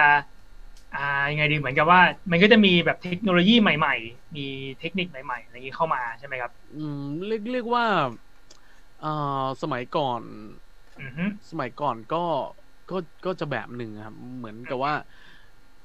[0.95, 4.45] อ่ายังไงดีเหมือนกับว่า มันก็จะมีแบบเทคโนโลยีใหม่ ๆ มี
[4.79, 7.85] เทคนิคใหม่ๆอะไรอย่างนี้เข้ามาใช่ไหมครับ อืมเรียกเรียกว่า
[8.24, 9.11] เอ่
[9.43, 10.21] อสมัยก่อน
[10.99, 12.23] อือฮึสมัยก่อนก็
[12.89, 14.93] ก็ก็จะแบบหนึ่งครับเหมือนกับว่า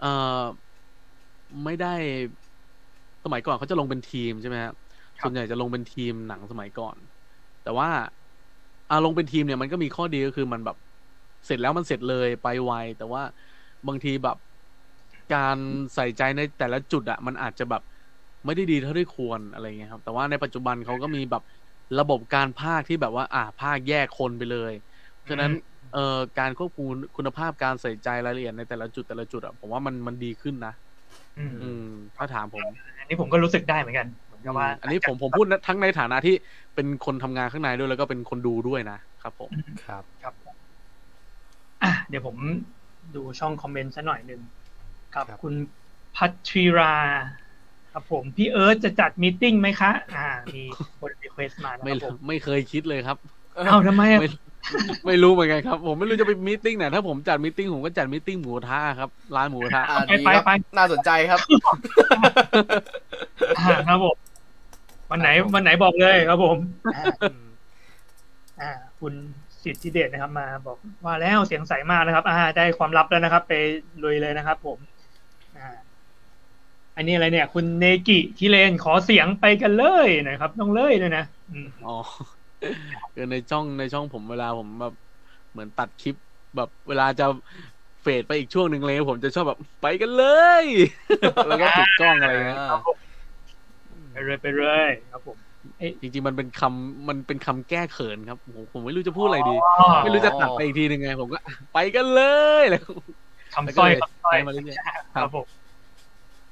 [0.01, 0.13] เอ่
[0.43, 0.45] อ
[1.65, 1.95] ไม่ได้
[3.25, 4.75] สมัยก่อนเขาจะลงเป็นทีมใช่ไหมครับ
[5.23, 6.97] ส่วนใหญ่จะลงเป็นทีมหนังสมัยก่อน
[7.65, 7.89] แต่ว่า
[8.91, 10.77] อาลงเป็นทีมเนี่ยมันก็มีข้อดีก็คือมันแบบ
[11.47, 13.23] เสร็จแล้วมันเสร็จเลยไปไวแต่ว่า
[13.89, 14.37] บางทีแบบ
[15.35, 15.57] การ
[15.95, 17.83] ใส่ใจในแต่ละจุดอะมันอาจจะแบบ
[18.47, 21.43] ไม่ได้ดีเท่าที่ควรอะไรเงี้ยครับ แต่ว่าในปัจจุบันเขาก็มีแบบ
[21.99, 24.73] ระบบการภาคที่แบบว่า อ่าภาคแยกคนไปเลย
[25.29, 25.51] ฉะนั้น
[25.95, 26.87] เอ่อการควบคุม
[27.17, 30.75] คุณภาพการใส่ใจรายละเอียดในแต่ละจุดแต่ละจุดอะผมว่ามันมันดีขึ้นนะ
[31.39, 31.87] อืมอืม
[32.17, 32.65] ถ้าถามผม
[32.99, 36.35] อันนี้ผมก็รู้สึกได้เหมือนกันเหมือนกับว่า อันนี้ผมผมพูดนะทั้งในฐานะที่
[36.75, 39.51] เป็นคนทำงานข้างในด้วยแล้วก็เป็นคนดูด้วยนะครับผม
[39.87, 40.55] ครับครับผม
[41.83, 42.37] อะเดี๋ยวผม
[43.15, 44.41] ดูช่องคอมเมนต์สักหน่อยหนึ่ง
[45.15, 45.55] ครับครับคุณ
[46.17, 46.95] พัทรีรา
[47.93, 50.63] ครับผมพี่เอิร์ธจะจัด meeting ไหมคะ อ่า มี
[51.01, 53.17] คน request มานะครับผมไม่เคยคิดเลยครับ
[53.57, 54.29] เอ้าทำไมอะไม่
[55.07, 61.41] ไม่รู้เหมือนกันครับ ผมไม่รู้จะไป meeting ไหนถ้าผมจัด meeting ผมก็จัด meeting หมูกระทะครับร้านหมูกระทะอ่าไปดีไปครับไปน่าสนใจครับ
[63.59, 64.17] อ่าครับผม
[65.11, 66.57] วันไหนวันไหนบอกเลยครับผม
[68.61, 68.71] อ่า
[69.01, 69.15] คุณ
[69.65, 73.53] สิทธิเดชนะครับมา บอกว่าแล้วเสียงใสมากนะครับ อ่า ได้ความลับแล้วนะครับ ไป
[74.05, 74.90] ลุยเลยนะครับ ผมอ่า
[77.01, 81.95] อันนี้อะไรเนี่ย คุณเนกิคิเลนขอเสียงไปกันเลยนะครับต้องเลยเลยนะอืมอ๋อ
[83.15, 84.93] คือในช่องในช่องผมเวลาผมแบบ
[85.51, 86.15] เหมือนตัดคลิป
[86.57, 87.25] แบบเวลาจะ
[88.03, 90.21] เฟดไปอีกช่วงหนึ่งเลยผมจะชอบแบบไปกันเล
[90.63, 90.65] ย
[91.49, 92.59] แล้วก็ปิดกล้องอะไรเงี้ย
[94.13, 95.39] ไปเลยไปเลยครับผม
[96.03, 101.39] จริงๆมันเป็นคำมันเป็นคำแก้เขินครับผมผมไม่รู้จะพูดอะไรดีอ๋อไม่รู้จะตัดไปอีกทีหนึ่งไง ผมก็
[101.75, 102.23] ไปกันเล
[102.63, 102.83] ยแล้ว
[103.55, 104.77] คำสร้อยคำสร้อยใช้มาเรื่อย
[105.15, 105.60] ครับผม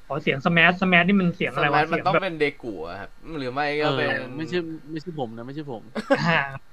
[0.09, 4.59] ขอเสียงสมัสสมันี่มันเสียงสอะไรมัวะยมันเสียงต้องแบบเป็นเดกูอะครับหรือไม่ๆก็เอเป็นอไม่ใช่
[4.91, 5.83] ไม่ใช่ผมนะไม่ใช่ผม
[6.17, 6.69] อ่า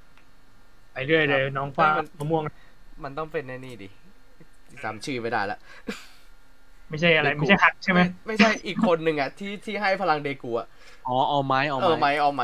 [0.92, 2.42] ไปเรื่อยเลยน้องฟ้ามะม่วง
[3.04, 3.88] มันต้องเป็นแน่นี่ดิ
[4.84, 5.58] จำชื่อไม่ได้ละ
[6.88, 10.66] ไม่ใช่อะไรไม่ใช่หักใช่ไหมไม่ใช่อีกคนหนึ่งอะที่ที่ให้พลังเดกูอะ
[11.06, 12.42] อ๋อเอาไม้เอาเออไหมไม้เอาไหม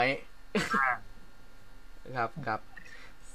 [0.72, 1.12] อ่า
[2.16, 2.60] ครับครับ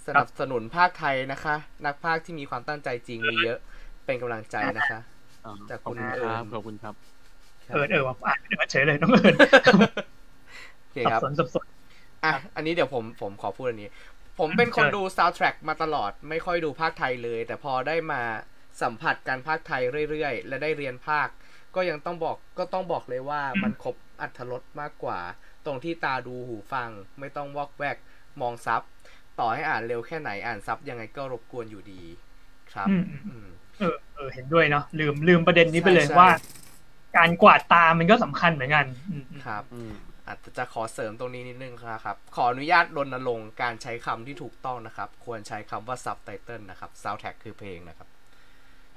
[0.07, 1.55] สนับสนุนภาคไทยนะคะ
[1.85, 3.57] นักภาคที่มีความตั้งใจจริงมีเยอะ
[4.05, 4.99] เป็นกำลังใจนะคะ
[5.45, 7.16] อ๋อจากขอบคุณคุณเอิคญรับขอบคุณครับ
[7.73, 9.35] เอิร์ดเออว่ะอ่านไม่ได้มาเฉยเลยน้องเอิร์ด
[10.77, 11.65] โอเคสับครับสนสับสน
[12.23, 13.89] อะอันนี้เดี๋ยวผมผมขอพูดอันนี้
[14.39, 18.21] ผมเป็นคนเชิญดู soundtrack มาตลอดไม่ค่อยดูภาคไทยเลย แต่พอได้มา
[18.81, 21.27] สัมผัสการภาคไทยเรื่อยๆ และได้เรียนภาค
[21.75, 25.19] ก็ยังต้องบอกก็ต้องบอกเลยว่ามันครบอัธรสมากกว่า
[25.65, 26.89] ตรงที่ตาดูหูฟัง
[27.19, 27.97] ไม่ต้องวอกแวก
[28.41, 28.81] มองซับ
[29.39, 32.01] ต่อให้อ่านเร็วแค่ไหนอ่านซับยังไงก็รบกวนอยู่ดี
[32.73, 33.47] ครับอืมอืมอืม
[33.79, 36.29] เออเออเห็นด้วยเนาะลืมลืมประเด็นนี้ไปเลยใช่ใช่ว่า
[37.17, 39.93] การกวาดตามันก็สำคัญเหมือนกันอืมอืมครับอืม
[40.27, 41.73] อาจจะขอเสริมตรงนี้นิดนึง
[42.05, 48.07] ครับ ขออนุญาตรณรงค์การใช้คำที่ถูกต้องนะครับ ควรใช้คำว่า subtitle นะครับ soundtrack คือเพลงนะครับ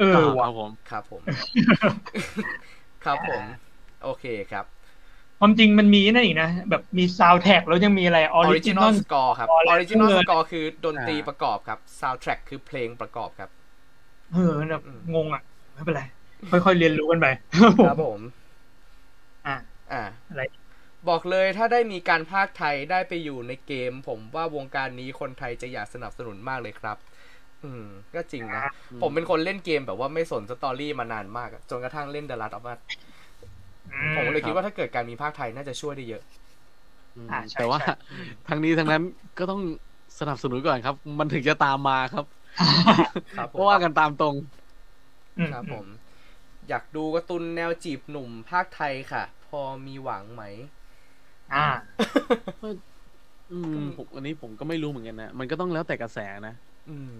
[0.01, 1.23] เออคว่ะรับผมครับผม
[3.05, 3.45] ครับผม
[4.03, 4.65] โอเคครับ
[5.41, 13.51] ความจริงมันมีนั่นอีกนะ แบบมีซาวแท็กแล้วยังมีอะไรออริจินอ original ล score ครับ score อะไร original เลย score คือดนตรีประกอบครับ soundtrack คือเพลงประกอบครับ
[14.33, 15.43] เออแบบอืมงงอะ
[15.75, 16.03] ไม่เป็นไร
[16.51, 17.27] ค่อยๆเรียนรู้กันไป
[17.83, 18.21] ครับผม
[19.47, 19.57] อะ
[19.93, 20.41] อ่าอะไร
[21.09, 26.99] บอกเลยถ้าได้มีการภาคไทยได้ไปอยู่ในเกม ผมว่าวงการนี้คนไทยจะอยากสนับสนุนมากเลยครับ
[27.65, 27.85] อืม
[28.15, 28.63] ก็จริงนะ
[29.01, 32.81] ผมเป็นคนเล่นเกมแบบว่าไม่สนสตอรี่มานานมากอะจนกระทั่งเล่น The Last of Us
[33.87, 36.23] อืผมเลยคิดครับว่าถ้าเกิดการมีภาคไทยน่าจะช่วยได้เยอะ
[37.17, 37.87] อืมอ่าใช่แต่ว่าใช่
[38.47, 39.03] ทั้งนี้ทั้งนั้น
[39.39, 39.61] ก็ต้อง
[40.19, 42.25] สนับสนุนก่อนครับ มันถึงจะตามมาครับ
[43.37, 44.35] ครับผมเพราะว่ากันตามตรง
[45.39, 45.87] อืครับผม
[46.71, 50.43] อยากดูการ์ตูนแนวจีบหนุ่มภาคไทยค่ะ พอมีหวังไหม
[51.55, 51.67] อ่า
[53.53, 56.55] อืมผมอันนี้ผมก็ไม่รู้เหมือนกันนะ มันก็ต้องแล้วแต่กระแสนะ
[56.89, 57.17] อืม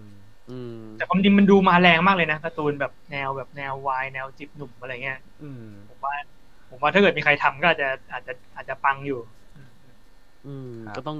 [0.49, 6.13] อืม แต่ความจริงมันดูมาแรงมากเลยนะการ์ตูนแบบแนวแบบแนววายแนวจิบหนุ่มอะไรเงี้ย อืม ผมว่า
[6.69, 9.19] ผมว่าถ้าเกิดมีใครทำก็อาจจะอาจจะอาจจะปังอยู่
[10.45, 11.17] อืมครับก็ต้อง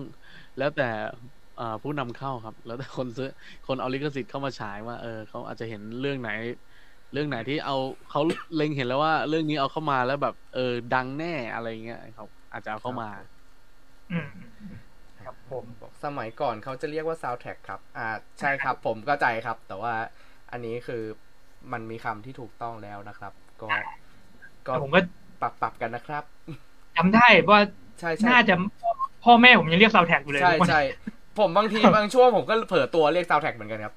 [0.58, 0.84] แล้วแต่
[1.60, 3.30] อ่าผู้นำเข้าครับ แล้วแต่คนซื้อ
[3.68, 6.30] คนเอาลิขสิทธิ์เข้ามาฉายว่า เออเขาอาจจะเห็นเรื่องไหน
[7.14, 7.78] เรื่องไหนที่เอา
[8.10, 8.22] เขา
[8.56, 13.10] เล็งเห็นแล้วว่า เรื่องนี้เอาเข้ามาแล้วแบบ เออ ดังแน่อะไรเงี้ยเขาอาจจะเอาเข้ามา
[14.12, 14.30] อืม
[15.26, 18.08] ครับผมบอกสมัยก่อนเขาจะเรียกว่า soundtrack ครับ อ่า
[18.40, 19.94] ใช่ครับ ผมเข้าใจครับ แต่ว่า
[20.52, 21.04] อันนี้คือ
[21.72, 23.68] มันมีคำที่ถูกต้องแล้วนะครับ ก็
[24.68, 25.00] ก็แต่ผมก็
[25.42, 26.24] ปรับปรับกันนะครับ
[26.98, 27.60] จำได้ว่า
[28.00, 28.56] ใช่ใช่น่าจะ
[29.24, 30.82] พ่อแม่ผมยังเรียกซาวแท็กอยู่เลยใช่ทุกวันใช่
[31.40, 33.96] ผมบางทีบางช่วงผมก็เผลอตัวเรียก soundtrack เหมือนกันครับ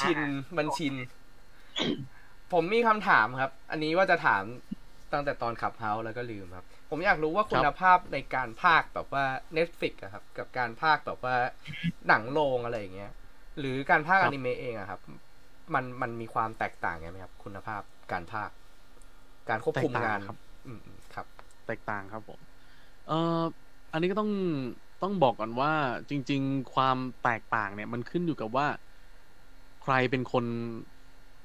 [0.00, 0.18] ชิน
[0.56, 0.94] มันชิน
[2.52, 4.44] ผมมีคำถามครับ อันนี้ว่าจะถาม
[5.12, 9.24] ตั้งแต่ตอนขับเฮาแล้วก็ลืมครับ ผมอยากรู้ว่าคุณภาพในการพากย์แบบว่า
[9.56, 11.36] Netflix อะครับ กับการพากย์แบบว่า
[12.08, 13.12] หนังโรงอะไรอย่างเงี้ย
[13.58, 15.00] หรือการพากย์ครัอบนิเมะเองอะครับ
[15.74, 17.82] มันมันมีความแตกต่างกันไหมครับ คุณภาพ
[18.12, 18.54] การพากย์
[19.48, 20.36] การควบคุมงานแตกต่างครับ
[20.66, 21.26] อืมอืมครับ
[21.66, 22.40] แตกต่างครับผม
[23.06, 23.42] เอ่อ
[23.92, 24.30] อันนี้ก็ต้อง
[25.02, 25.72] ต้องบอกก่อนว่า
[26.10, 28.66] จริง ๆ ความแตกต่างเนี่ย มันขึ้นอยู่กับว่า
[29.82, 30.44] ใครเป็นคน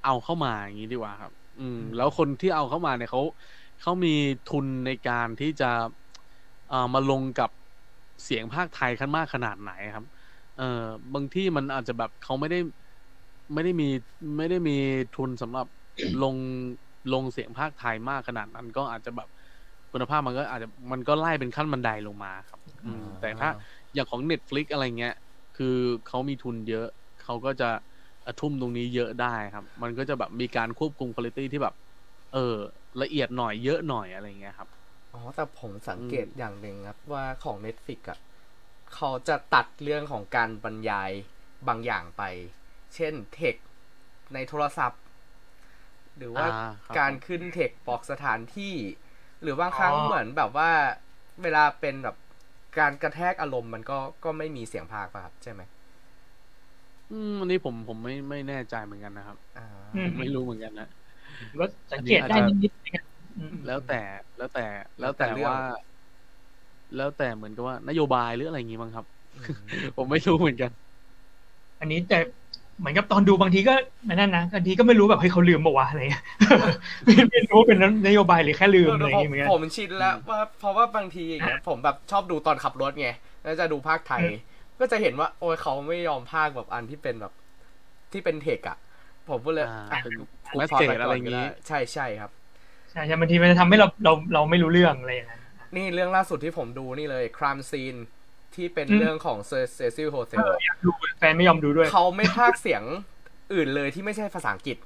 [0.05, 3.21] เอาเข้ามาอย่างนี้ดีกว่าครับ อืม แล้วคนที่เอาเข้ามาเนี่ยเขา
[3.81, 4.13] เขามี
[4.49, 5.71] ทุนในการที่จะ
[6.69, 7.49] เอ่อมาลงกับ
[8.23, 10.05] เสียงภาคไทยขั้นมากขนาดไหนครับ
[10.57, 12.59] เอ่อบางที่มันอาจจะแบบเขาไม่ได้
[13.53, 13.89] ไม่ได้มี
[14.37, 14.77] ไม่ได้มี
[15.15, 15.67] ทุนสำหรับ
[16.23, 16.35] ลง
[17.13, 19.29] ลงเสียงภาคไทยมากขนาดนั้น ก็อาจจะแบบ
[19.91, 23.49] คุณภาพมันก็อาจจะมันก็ไล่เป็นขั้นบันไดลงมาครับ อืม แต่ถ้า
[23.93, 25.15] อย่างของ Netflix อะไรเงี้ย
[25.57, 25.75] คือ
[26.07, 26.87] เขามีทุนเยอะ
[27.23, 27.69] เขาก็จะ
[28.39, 31.76] ทุ่มตรงนี้เยอะได้ครับ มันก็จะแบบมีการควบคุมคุณภาพที่แบบ
[32.34, 32.55] เออ
[33.01, 34.69] ละเอียดหน่อยเยอะหน่อยอะไรเงี้ยครับ
[35.13, 38.19] อ๋อ แต่ผมสังเกตอืมอย่างหนึ่งครับ ว่าของ Netflix อะ
[38.95, 41.11] เขาจะตัดเรื่องของการบรรยาย
[41.67, 42.24] บางอย่างไป
[42.95, 43.55] เช่นเทค
[44.34, 45.01] ในโทรศัพท์
[46.17, 46.49] หรือว่าอ่า
[46.88, 48.76] ครับการขึ้นเทคบอกสถานที่
[49.41, 50.72] หรือบางครั้งอ๋อเหมือนแบบว่า
[51.43, 52.15] เวลาเป็นแบบ
[52.80, 55.61] การกระแทกอารมณ์มันก็ก็ไม่มีเสียงพากย์ป่ะครับใช่ไหม
[57.12, 60.88] อืมอันนี้ผมผมไม่ไม่แน่ใจเหมือนกันนะครับอ่าอืมไม่รู้เหมือนกันนะ
[61.59, 63.03] ก็สังเกตได้นิดๆนะ
[63.39, 64.01] อืมแล้วแต่
[64.38, 64.66] แล้วแต่
[64.99, 65.57] แล้วแต่ว่า
[66.97, 69.05] แล้วแต่เหมือนกับว่า นโยบายหรืออะไรอย่างงี้มั้งครับ
[69.97, 70.72] ผมไม่รู้เหมือนกัน
[71.82, 72.18] อันนี้แต่
[72.80, 73.74] เหมือนกับตอนดูบางทีก็
[74.05, 76.24] ไม่นั่นนะบางทีก็ไม่รู้แบบเฮ้ยเขาลืมบอกว่าวะอะไรเงี้ย
[77.05, 83.09] ไม่ไม่รู้ว่าเป็นนโยบายหรือแค่ลืมอะไรอย่างผมเงี้ยเหมือนกันผมชินแล้วว่าเพราะว่าบางทีอย่างเงี้ยผมแบบชอบดูตอนขับรถไง
[83.43, 84.36] แล้วจะดูภาคไทยอืม
[84.82, 87.34] ก็จะเห็นว่า โอ้ยเขาไม่ยอมภาคแบบอันที่เป็นแบบ
[88.11, 88.77] ที่เป็นเทคอะ
[89.29, 90.13] ผมก็เลยอ่าอะเป็น
[90.51, 92.32] กู message พาปก่นอะไรอย่างงี้ก็ด้ใช่ใช่ครับ
[92.91, 95.41] ใช่ใช่บางทีมันจะทำให้เราเราเราไม่รู้เรื่องอะไรอย่างเงี้ย
[95.75, 97.95] นี่เรื่องล่าสุดที่ผมดูนี่เลยครามซีน
[98.55, 102.84] ที่เป็นอืมเรื่องของเซเซซิลโฮเทเอลออยากดูแฟนไม่ยอมดูด้วย เขาไม่ภาคเสียง
[103.53, 104.77] อื่นเลยที่ไม่ใช่ภาษาอังกฤษ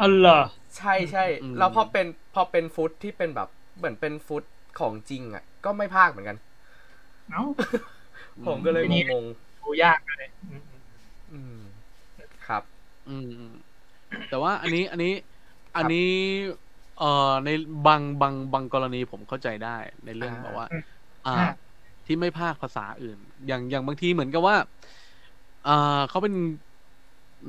[0.00, 0.38] อ๋อเหรอ
[0.76, 4.44] ใช่ใช่อืมแล้วพอเป็นพอเป็นฟุตที่เป็นแบบเหมือนเป็นฟุต
[4.78, 6.38] ของจริงอะ ก็ไม่ภาคเหมือนกัน
[7.30, 7.42] เอ้า
[8.46, 9.24] ผมก็เลยอืมงง
[9.60, 11.54] ดูยากเลยอืมๆอืม
[12.46, 12.62] ครับ
[13.06, 13.52] อืมอืม
[14.28, 15.08] แต่ว่าอันนี้อันนี้
[15.76, 15.98] อันนี้
[16.96, 17.04] เอ่อ
[17.44, 17.48] ใน
[17.86, 20.82] บางบางบางกรณีผมเข้าใจได้ในเรื่องอ่าแบบว่าอืม
[21.34, 21.42] อ่า อ่า
[22.06, 24.56] ที่ไม่ภาคภาษาอื่น อย่างอย่างบางทีเหมือนกับว่า
[25.66, 25.70] อ่า
[26.08, 26.34] เขาเป็น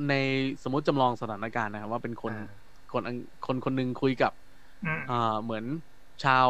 [0.08, 0.14] ใน
[0.64, 3.18] สมมติจำลองสถานการณ์นะครับว่าเป็นคนอ่าคนอัง
[3.48, 4.32] คนคนหนึ่งคุยกับ
[4.84, 5.66] อืมอ่าเหมือน
[6.24, 6.48] ชาว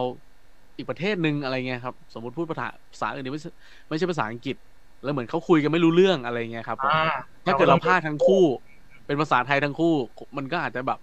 [0.80, 3.51] อีกประเทศหนึ่งอะไรเงี้ยครับสมมติพูดภาษาภาษาอื่นที่ไม่ใช่
[3.89, 4.55] ไม่ใช่ภาษาอังกฤษ
[5.01, 8.36] แล้วเหมือนเขาคุยกันไม่รู้เรื่องอะไรเงี้ยครับผมอ่าถ้าเกิดเราพากย์ทั้งคู่
[9.05, 9.86] เป็นภาษาไทยทั้งคู่
[10.38, 10.97] มันก็อาจจะแบบ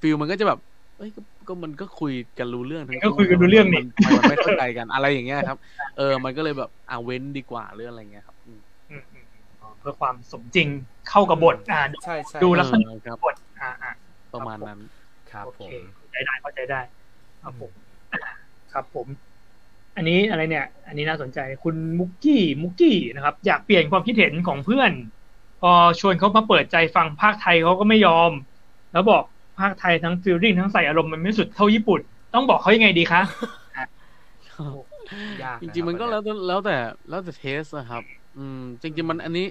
[0.00, 0.58] ฟิลมันก็จะแบบ
[0.96, 3.84] เอ้ยก็ก็มันก็คุยกันรู้เรื่องทั้งก็คุยกันรู้เรื่องนี่มัน
[4.16, 5.58] มันไม่เข้าใจกันอะไรอย่างเงี้ยครับ
[5.94, 9.24] เออ มันก็เลยแบบอ่าเว้นดีกว่าหรืออะไรเงี้ยครับอืมอืมอืม
[9.60, 10.68] อ๋อเพื่อความสมจริง
[11.08, 13.90] เข้ากับบทอ่าใช่ใช่ดูแล้วเออครับบทอ่าอ่า
[14.32, 14.80] ประมาณนั้น
[15.30, 16.80] ครับโอผเคมเข้าใจได้เข้าใจได้
[17.42, 17.72] ครับผม
[18.72, 19.08] ครับ ผม
[19.96, 24.92] อันนี้อะไรเนี่ย อันนี้น่าสนใจคุณมุกกี้มุกกี้นะครับ อยากเปลี่ยนความคิดเห็นของเพื่อน
[25.60, 28.32] พอชวนเขามาเปิดใจฟังภาคไทยเขาก็ไม่ยอม
[28.92, 29.22] แล้วบอก
[29.58, 32.00] ภาคไทยทั้งฟิลลิ่งทั้งใส่อารมณ์มันไม่สุดเท่าญี่ปุ่น
[32.34, 33.22] ต้องบอกเขายังไงดีคะ
[35.42, 36.72] ยากจนะริงๆมันก็คแล้บวแต่แล้วแต่
[37.08, 38.02] แล้วแต่เทสนะครับ
[38.36, 39.46] อืม จริง ๆ มันอันนี้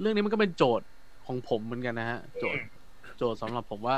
[0.00, 0.86] เรื่องนี้มันก็เป็นโจทย์
[1.26, 2.62] ของผมเหมือนกันนะฮะ โจทย์
[3.16, 3.96] โจทย์สำหรับผมว่า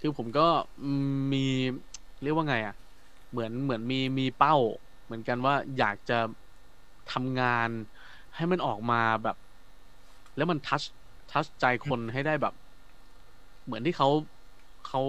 [0.00, 0.46] คือผมก็
[1.32, 1.38] มี
[2.22, 2.74] เรียกว่าไง อะ
[3.32, 4.56] เหมือนเหมือนมีมีเป้า
[5.04, 6.18] เหมือนกันว่าอยากจะ
[7.12, 7.70] ทำงาน
[8.36, 9.36] ให้มันออกมาแบบ
[10.36, 10.82] แล้วมันทัช
[11.30, 12.54] ทัชใจคนให้ได้แบบ
[13.64, 14.08] เหมือนที่เขา
[14.86, 15.00] เขา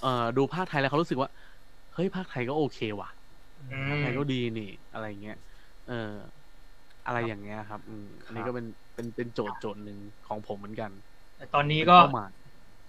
[0.00, 1.30] เอ่อดูภาคไทยแล้วเขารู้สึกว่า
[1.94, 3.08] เฮ้ยภาคไทยก็โอเคว่ะ
[3.58, 5.36] อืภาคมไทยก็ดีนี่ อะไรเงี้ย
[5.86, 5.92] เออ
[7.06, 10.90] อะไรอย่างเงี้ยครับ อืมอันนี้ก็เป็นเป็นเป็นโจทย์โจทย์หนึ่งของผมเหมือนกัน
[11.36, 11.98] แต่ตอนนี้ก็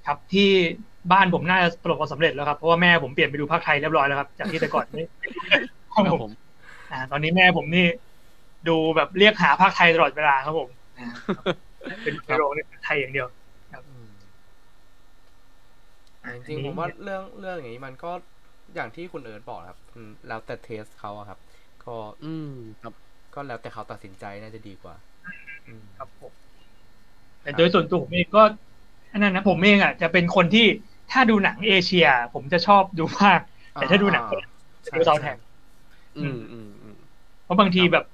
[0.06, 0.50] ครับที่
[1.12, 5.04] บ้านผมน่าจะประสบความสำเร็จแล้วครับเพราะว่าแม่ผมเปลี่ยนไปดูภาคไทยเรียบร้อยแล้วครับจากที่แต่ก่อนไม่
[5.94, 6.32] ครับผม
[6.92, 7.86] อ่า ตอนนี้แม่ผมนี่
[8.68, 11.08] ดูแบบเรียกหาภาคไทยตลอดเวลาครับผมอ่า
[12.04, 13.28] เป็นไปโรงในไทยอย่างเดียว
[13.90, 14.10] อืม
[16.48, 18.12] จริงๆผมว่าเรื่องเรื่องอย่างนี้มันก็
[18.76, 21.40] อย่างที่คุณเอิร์ธบอกครับอืมแล้วแต่เทสเขาอะครับ
[21.86, 22.50] ก็ อืม
[22.82, 22.94] ครับ
[23.34, 24.96] ก็แล้วแต่เขาตัดสินใจน่าจะดีกว่า
[25.68, 26.34] อืมครับผม
[27.42, 28.50] แต่โดยส่วนตัวผมเองก็อั
[29.18, 30.66] นนั้นนะผมเองอะจะเป็นคนที่
[31.12, 33.40] ถ้าดูหนังเอเชีย ผมจะชอบดูมาก
[33.74, 34.50] แต่ถ้าดูหนังฝรั่ง
[34.86, 35.38] จะดูซาวด์แทร็ก
[36.18, 36.96] อืมอืมอืม
[37.44, 38.06] เพราะบางทีแบบ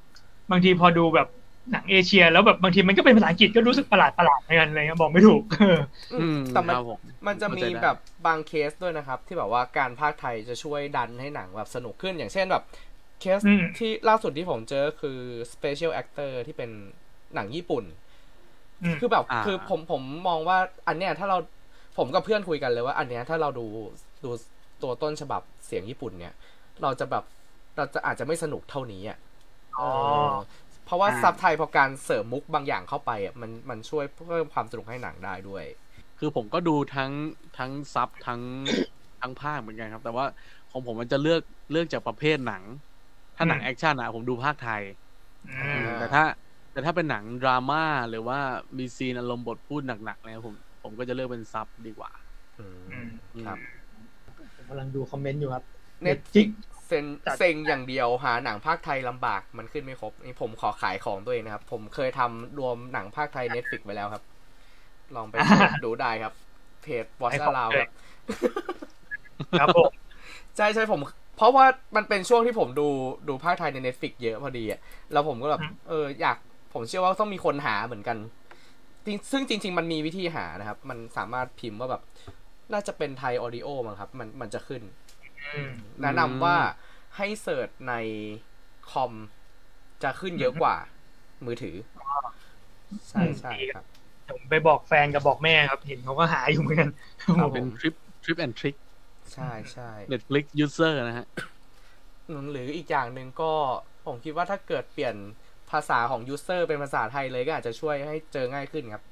[0.51, 1.27] บางทีพอดูแบบ
[1.71, 5.43] หนังเอเชีย แล้วแบบบางทีมันก็เป็นภาษาอังกฤษก็รู้สึกประหลาดประหลาดเหมือนกันอะไรเงี้ยบอกไม่ถูก
[6.21, 7.97] อืมแต่มันครับผมมันจะมีเข้าใจได้แบบ
[8.27, 12.63] บางเคสด้วยนะครับ ที่แบบว่าการพากย์ไทยจะช่วยดันให้หนังแบบสนุกขึ้นอย่างเช่นแบบ
[13.21, 15.19] เคสอืมที่ล่าสุดที่ผมเจอคือ
[15.53, 16.69] special actor ที่เป็น
[17.35, 17.98] หนังญี่ปุ่นอืม
[18.99, 20.57] คือแบบอ่าคือผมผมมองว่า
[20.87, 21.37] อันเนี้ยถ้าเรา
[21.97, 23.65] ผมกับเพื่อนคุยกันเลยว่า อันเนี้ยถ้าเราดู
[24.23, 24.29] ดู
[24.83, 26.33] ตัวต้นฉบับเสียงญี่ปุ่นเนี่ย
[26.81, 27.23] เราจะแบบ
[27.77, 29.17] เราจะอาจจะไม่สนุกเท่านี้อะ
[29.77, 29.89] อ๋อเอ
[30.25, 30.27] อ
[30.85, 35.65] เพราะว่าอ่าซับไทยพอการเสริมมุกบางอย่างเข้าไปอะมันมันช่วยเพิ่มความสนุกให้หนังได้ด้วย
[36.17, 37.11] คือผมก็ดูทั้ง
[37.57, 38.41] ทั้งซับทั้ง
[39.21, 40.25] ทั้งพากย์เหมือนกันครับ แต่ว่า
[40.71, 42.63] ของผมมันจะเลือกเลือกจากประเภทหนัง
[43.35, 44.81] ถ้าหนังอืมแอคชั่นอะผมดูพากย์ไทย
[45.45, 46.23] อือ่มาแต่ถ้า
[46.79, 48.39] แต่ถ้าเป็นหนังดราม่าหรือว่า
[48.77, 52.11] มีซีนอารมณ์บทพูดหนักๆเนี่ยผมผมก็จะเลือกเป็นซับดีกว่า
[52.59, 52.65] อื
[53.01, 53.57] มอืมครับ
[54.57, 55.63] ผมกำลังดูคอมเมนต์อยู่ครับ
[56.03, 56.47] เน็ตจิก
[56.87, 64.23] เซ็งจัดเซ็งอย่างเดียวหาหนังพากย์ไทยลำบากมันขึ้นไม่ครบนี่ผมขอขายของตัวเองนะครับ ผมเคยทำรวมหนังพากย์ไทย Netflix ไว้แล้วครับ
[65.15, 66.33] ลองไป search ดูได้ครับ
[66.83, 67.89] เพจ Watch ให้ของ Aloud เลยครับ
[69.59, 69.91] ครับผม
[70.57, 70.99] ใช่ใช่ผม
[71.37, 71.65] เพราะว่า
[71.95, 72.87] มันเป็นช่วงที่ผมดู
[73.29, 74.79] ดูพากย์ไทยใน Netflix เยอะพอดีอะ
[75.11, 76.37] แล้วผมก็แบบอืมเอออยาก
[76.73, 78.17] ผมเชื่อว่าต้องมีคนหาเหมือนกัน
[79.05, 82.01] จริงซึ่งจริง ๆ มันมีวิธีหานะครับ มันสามารถพิมพ์ว่าแบบ
[82.73, 84.81] น่าจะเป็น Thai audio มั้งครับ มันมันจะขึ้น
[85.55, 86.57] อืมแนะนำว่า
[87.17, 87.93] ให้ search ใน
[88.91, 89.13] คอม
[90.03, 90.75] จะขึ้นเยอะกว่า
[91.45, 91.75] มือถือ
[93.09, 93.85] ใช่ใช่ครับ
[94.29, 96.89] ผมไปบอกแฟนกับบอกแม่ครับ เห็นเขาก็หาอยู่เหมือนกัน
[97.39, 97.93] ครับเป็นทริป
[98.23, 98.75] ทริปแอนทริค
[99.33, 101.27] ใช่ใช่ Netflix user นะฮะ
[102.51, 103.51] หรืออีกอย่างหนึ่งก็
[104.05, 105.15] ผมคิดว่าถ้าเกิดเปลี่ยน
[105.71, 109.03] ภาษาของยูเซอร์เป็นภาษาไทยเลยก็อาจจะช่วยให้เจอง่ายขึ้นครับ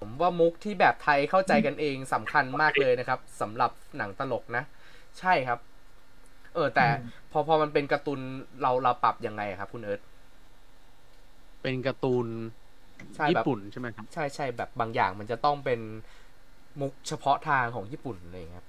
[0.00, 4.64] ผมว่ามุกที่แบบไทยเข้าใจกันเองสำคัญมากเลยนะครับสำหรับหนังตลกนะ
[5.20, 5.58] ใช่ครับ
[6.54, 8.20] เออ แต่อืมพอพอมันเป็นการ์ตูน
[8.62, 10.00] เราเราปรับยังไงครับ คุณเอิร์ธ
[11.62, 12.26] เป็นการ์ตูน
[13.14, 15.80] ใช่ญี่แบบปุ่นใช่ไหมครับ ใช่ใช่แบบบางอย่างมันจะต้องเป็น
[16.80, 18.68] มุกเฉพาะทางของญี่ปุ่นอะไรอย่างเลยครับ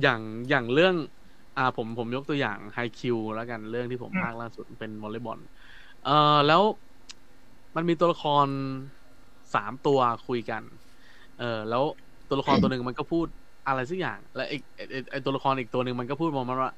[0.00, 0.94] อย่างอย่างเรื่อง
[1.56, 5.40] อ่าผมผมยกตัวอย่างไฮคิวแล้วกันเรื่องที่ผมอืมภาคล่าสุดเป็นวอลเลย์บอล
[6.02, 6.10] เอ่อ
[6.46, 6.62] แล้ว
[7.74, 8.48] มันมีตัวละคร
[9.54, 10.64] สามตัวคุยกัน
[11.36, 11.84] เออแล้ว
[12.28, 13.26] ตัวละครตัวหนึ่งมันก็พูด
[13.66, 16.70] อะไรสักอย่าง แล้วไอ้ไอ้ไอ้ไอ้ตัวละครอีกตัวหนึ่งมันก็พูดประมาณว่า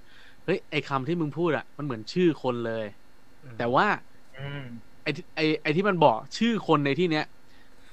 [0.44, 2.84] เฮ้ยไอ้คำที่มึงพูดอะมันเหมือนชื่อคนเลย
[3.54, 3.86] แต่ว่า
[4.34, 4.66] อืม
[5.02, 7.22] ไอ้ที่ไอ้ไอ้ที่มันบอกชื่อคนในที่เนี้ย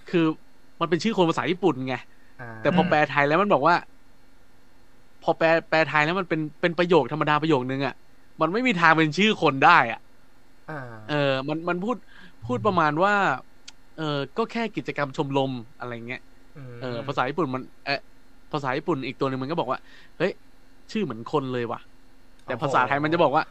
[0.08, 0.20] คือ
[0.82, 1.94] มันเป็นชื่อคนภาษาญี่ปุ่นไง
[2.38, 3.76] อ่าแต่พอแปลไทยแล้วมันบอกว่า
[5.22, 7.94] พอแปลแปลไทยแล้วมันเป็นเป็นประโยคธรรมดาประโยคนึงอะ่ะ
[8.42, 10.09] มันไม่มีทางเป็นชื่อคนได้อะ่ะอ่า
[11.06, 11.14] เออ
[11.50, 11.98] มันมันพูด
[12.44, 13.14] พูดประมาณว่า
[13.96, 14.04] เออ
[14.38, 16.20] ก็แค่กิจกรรมชมรมอะไรเงี้ย
[16.56, 17.94] มเออ ภาษาญี่ปุ่นมันเออ
[18.52, 19.80] ภาษาญี่ปุ่นอีกตัวหนึ่งมันก็บอกว่า
[20.18, 20.32] เฮ้ย
[20.92, 21.80] ชื่อเหมือนคนเลยว่ะ
[22.46, 23.44] แต่ภาษาไทยมันจะบอกว่า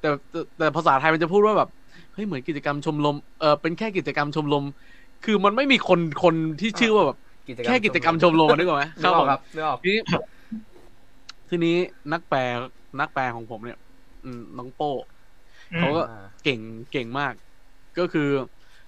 [0.00, 1.68] แต่แต่แต่ภาษาไทยมันจะพูดว่าแบบ
[2.12, 4.64] เฮ้ยเหมือนกิจกรรมชมรมเออเป็นแค่กิจกรรมชมรม
[5.22, 7.16] คือมันไม่มีคนคนที่ชื่อว่าแบบ
[7.64, 10.00] แค่กิจกรรมชมรมอะนึกออกไหมนึกออกครับนึกออกทีนี้
[11.48, 11.70] ทีนี้
[12.12, 12.38] นักแปล
[13.00, 13.78] นักแปลของผมเนี่ย
[14.24, 14.86] อืมน้องโป้
[15.76, 17.34] เขาก็อ่า เก่งเก่งมาก
[17.98, 18.28] ก็คือ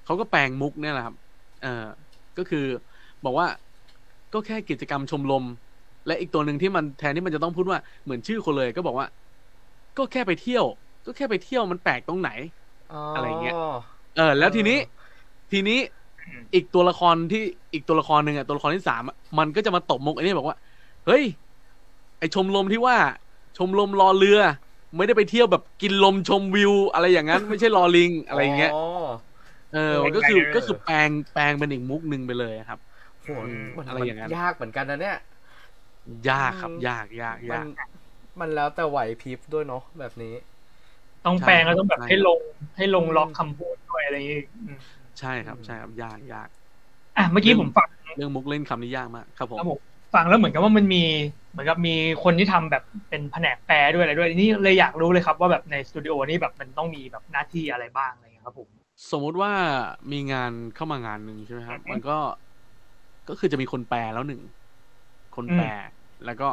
[0.05, 1.15] เขาก็แปลงมุกเนี่ยแหละครับ
[1.61, 1.69] เออ
[2.37, 2.59] ก็คือ
[3.25, 3.47] บอกว่า
[4.33, 5.45] ก็แค่กิจกรรมชมรม
[6.07, 9.07] และอีกตัวหนึ่งที่มันแทนที่มันจะต้องพูดว่าเหมือนชื่อคนเลย ก็บอกว่า
[9.97, 10.65] ก็แค่ไปเที่ยว
[11.07, 12.31] ก็แค่ไปเที่ยวมันแปลกตรงไหน
[13.13, 13.55] อะไรเงี้ย
[14.15, 14.79] เออ แล้วทีนี้
[15.53, 15.79] ทีนี้
[16.19, 17.43] อืมอีกตัวละครที่
[17.73, 20.57] อีกตัวละครหนึ่งอะตัวละครที่สามอะมันก็จะมาตบมุกไอ้นี่บอกว่า
[21.07, 21.25] เฮ้ย
[22.19, 22.97] ไอชมรมที่ว่า
[23.57, 24.39] ชมรมรอเรือ
[24.97, 28.71] ไม่ได้ไปเที่ยวแบบกินลมชมวิว อะไรอย่างนั้น ไม่ใช่รอลิงอะไรอย่างเงี้ย
[29.71, 32.79] เออมันก็คือเออก็คือแปลงแปลงเป็นอีกมุกหนึ่งไปเลยครับ
[33.23, 33.29] โห
[33.79, 35.17] มันอะไรอย่างนั้นยากเหมือนกันนะเนี่ย
[36.29, 37.67] ยากครับอืมยากยากมัยานก
[38.41, 40.35] มันแล้วแต่ไหวพริบด้วยเนาะแบบนี้
[41.25, 42.41] ต้องแปลงแล้วต้องแบบใช่ให้ลง
[42.77, 44.81] ให้ลงล็อกคำพูดด้วยอะไรอย่างงี้อืม
[45.19, 46.49] ใช่ครับใช่ครับยากยาก
[47.17, 49.81] อะเมื่อกี้ผมฟังเรื่องมุกเล่นคำนี้ยากมากครับผมครับผม
[50.15, 50.99] ฟังแล้วเหมือนกับว่ามันมี
[51.55, 51.95] เหมือนกับมี
[52.25, 58.69] คนที่ทำแบบเป็นแผนกแปลด้วยอะไรด้วยนี่เลยอยากรู้เลยครับว่าแบบในสตูดิโอนี่แบบมันต้องมีแบบหน้าที่อะไรบ้างอะไรอย่างเงี้ยครับผม
[59.11, 59.53] สมมุติว่า
[60.13, 62.19] มีงานเข้ามางานหนึ่งใช่ไหมครับ มันก็
[63.29, 64.43] ก็คือจะมีคนแปลแล้วหนึ่ง
[65.37, 65.67] คนแปล
[66.25, 66.49] แล้วก็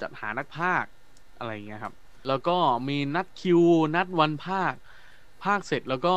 [0.00, 0.90] จัดหานักพากย์
[1.38, 1.94] อะไรอย่างเงี้ยครับ
[2.28, 2.56] แล้วก็
[2.88, 3.60] มีนัดคิว
[3.96, 4.72] นัดวันภาค
[5.44, 6.14] ภาคเสร็จแล้วก็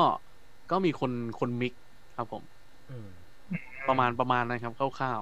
[0.71, 1.73] ก็มีคนคนมิก
[2.17, 2.43] ครับผม
[2.89, 3.07] อืม
[3.89, 5.21] ประมาณประมาณนะครับคร่าว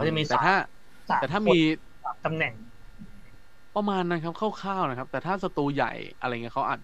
[0.00, 0.54] ก็จะมีๆแต่ถ้า
[1.10, 1.58] สามแต่ถ้าคนมี
[2.06, 2.54] สามตำแหน่ง
[3.76, 6.80] ประมาณนะครับคร่าวๆนะครับ แต่ถ้าสตูใหญ่อะไรเงี้ยเขาอาจ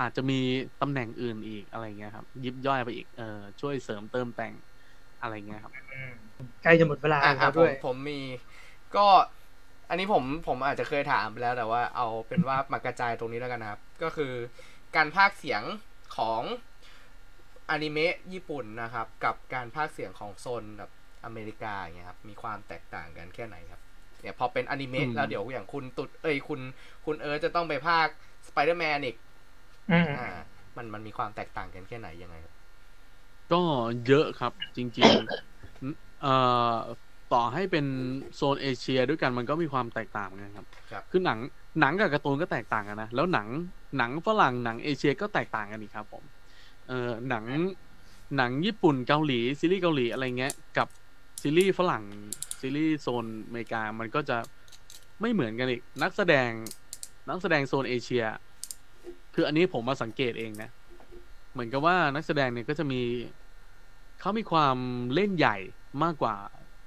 [0.00, 0.40] อาจจะมี
[0.80, 4.54] ตำแหน่งอื่นอีกอะไรเงี้ยครับ ยิบย่อยไปอีกเออช่วยเสริมเติมแต่ง
[5.20, 5.74] อะไรเงี้ยครับ
[6.62, 8.20] ใกล้จะหมดเวลาอะแล้อะวผด้มวยผมมี
[8.96, 9.06] ก็
[9.88, 14.32] อันนี้ผมผมอาจจะเคยถามไปแล้วแต่ว่าเอาเป็นว่ามากระจายตรงนี้แล้วกันนะครับ ก็คือ
[14.96, 15.62] การพากย์เสียง
[16.16, 16.42] ของ
[17.70, 20.90] อนิเมะญี่ปุ่นนะครับ กับการพากย์เสียงของโซนแบบ
[21.24, 23.80] อเมริกาอย่างเงี้ยครับ มีความแตกต่างกันแค่ไหนครับ
[24.24, 26.60] เนี่ยพอเป็นอนิเมะอืมแล้วเดี๋ยวอย่างคุณตุดเอ้ยคุณ
[27.06, 28.08] คุณเอิร์ธจะต้องไปพาก
[28.48, 29.16] ย์แมนอีก
[29.90, 30.28] อืมอ่า
[30.76, 32.54] มันมันมีความแตกต่างกันแค่ไหนยังไงครับ
[33.52, 33.60] ก็
[34.06, 36.34] เยอะครับจริงๆเอ่
[36.72, 36.74] อ
[37.32, 37.86] ต่อให้เป็น
[38.34, 41.38] โซนเอเชียด้วยกันมันก็มีความแตกต่างกันครับครับคือหนัง
[41.80, 43.48] หนังกับการ์ตูนก็แตกต่างกันนะแล้วหนัง
[43.98, 46.22] หนังฝรั่งหนังเอเชียก็แตกต่างกันอีกครับผม
[46.88, 47.44] เอ่อหนัง
[48.36, 50.88] หนังญี่ปุ่นเกาหลีซีรีส์เกาหลีอะไรเงี้ยกับ
[51.42, 52.04] ซีรีส์ฝรั่ง
[52.66, 54.38] ซีรีส์โซนอเมริกามันก็จะ
[55.20, 56.50] ไม่เหมือนกันอีก นักแสดง
[57.28, 58.24] นักแสดงโซนเอเชีย
[59.34, 60.70] คืออันนี้ผมมาสังเกตเองนะ
[61.52, 63.02] เหมือนกับว่านักแสดงเนี่ยก็จะมี
[64.20, 64.76] เขามีความ
[65.14, 65.56] เล่นใหญ่
[66.04, 66.36] มากกว่า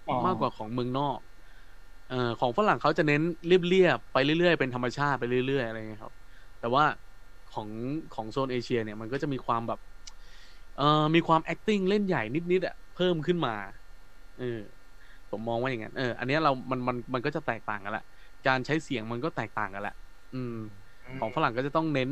[0.10, 1.20] อ๋อมากกว่าของเมืองนอก
[2.10, 3.22] เอ่อของฝรั่งเขาจะเน้น
[3.70, 6.14] เรียบๆไปเรื่อยๆ เป็นธรรมชาติไปเรื่อยๆอะไรเงี้ยครับ
[6.60, 6.84] แต่ว่า
[7.54, 7.70] ของ
[8.16, 9.80] ของโซนเอเชีย เนี่ยมันก็จะมีความแบบ
[10.78, 13.56] เอ่อมีความ acting เล่นใหญ่นิดๆอะเพิ่มขึ้นมา
[14.40, 14.62] เออ
[15.32, 18.04] ผมมองว่าอย่างนั้นเอออันเนี้ยเรามันมันมันก็จะแตกต่างกันละ
[18.48, 19.96] การใช้เสียงมันก็แตกต่างกันละ
[20.36, 20.56] อืม
[21.20, 22.10] ของฝรั่งก็จะต้องเน้น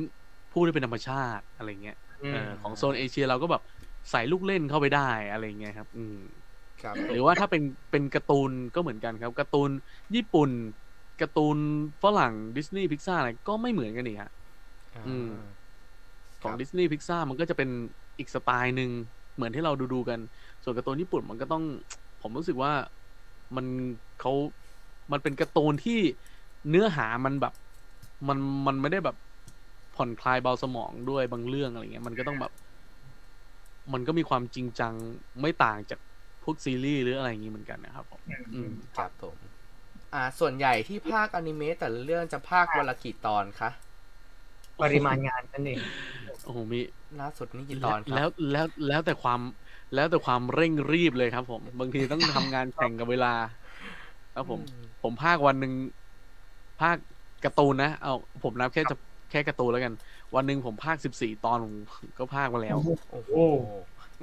[0.53, 1.97] พูดให้เป็นธรรมชาติอะไรเงี้ย
[2.31, 3.61] เออของโซนเอเชียเราก็แบบ
[4.11, 6.17] ใส่ลูกเล่นเข้าไปได้อะไรเงี้ยครับ อืม
[6.83, 9.69] ครับหรือว่าถ้าเป็นเป็นการ์ตูนก็เหมือนกันครับการ์ตูน
[10.15, 10.49] ญี่ปุ่น
[11.21, 11.57] การ์ตูน
[12.03, 14.31] ฝรั่ง Disney Pixar อะไรก็ไม่เหมือนกันอีกฮะ
[15.07, 15.29] อืม
[16.43, 17.69] ของครับ Disney Pixar มันก็จะเป็น
[18.19, 18.91] อีกสไตล์หนึ่ง
[19.35, 20.19] เหมือนที่เราดูดูๆกัน
[20.63, 21.63] ส่วนการ์ตูนญี่ปุ่นมันก็ต้อง
[22.21, 22.71] ผมรู้สึกว่า
[23.55, 23.65] มัน
[24.19, 24.33] เขา
[25.11, 25.99] มันเป็นการ์ตูนที่
[26.69, 27.53] เนื้อหามันแบบ
[28.27, 28.37] มัน
[28.67, 29.15] มันไม่ได้แบบ
[29.95, 32.51] ผ่อนคลายเบาสมองด้วยบางเรื่องอะไรเงี้ยมันก็ต้องแบบ
[33.93, 34.93] มันก็มีความจริงจัง
[35.41, 35.99] ไม่ต่างจาก
[36.43, 38.21] พวกซีรีส์หรืออะไรอย่างงี้เหมือนกันนะครับผม
[38.53, 39.37] อืมครับผม
[40.13, 43.69] อ่า ส่วนใหญ่ที่ภาคอนิเมะแต่ละเรื่องจะภาควันละกี่ตอนคะ
[44.81, 45.81] ปริมาณงานนั่นเอง
[46.45, 46.79] โอ้โหมี
[47.21, 49.39] ล่าสุดนี่กี่ตอนคแล้รัวบแล้วแล้วแต่ความ
[49.93, 53.33] แล้วแต่ความเร่งรีบเลยครับผม บางทีต้องทำงานแข่งกับเวลา
[54.35, 55.73] ครับผมอืมผมภาควันหนึ่ง
[56.81, 56.97] ภาค
[57.45, 58.13] การ์ตูนนะ เอา
[58.43, 58.95] ผมนับแค่จะ
[59.31, 59.93] แค่การ์ตูนแล้วกัน
[60.35, 61.73] วันหนึ่งผมภาคสิบสี่ตอนผม
[62.17, 62.77] ก็ภาคมาแล้ว
[63.11, 63.33] โอ้โห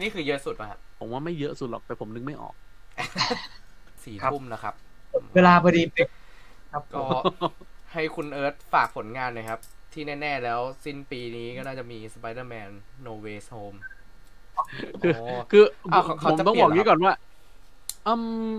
[0.01, 2.55] นี่คือเยอะสุดป่ะครับ ผมว่าไม่เยอะสุดหรอก แต่ผมนึกไม่ออก
[4.05, 4.75] สี่ครับทุ่มนะครับ
[5.35, 6.09] เวลาพอดีเป๊ะ
[6.73, 7.05] ครับก็
[7.93, 9.61] ให้คุณเอิร์ธฝากผลงานหน่อยครับ
[9.93, 12.71] ที่แน่ ๆ แล้วสิ้นปีนี้ก็น่าจะมี Spider-Man
[13.07, 13.79] No Way Home
[15.03, 17.13] คือโอ้คืออ้าวผมเขาผมจะต้องเปลี่บยอนกเหรอนี้ก่อนว่า
[18.07, 18.15] อื
[18.51, 18.53] ม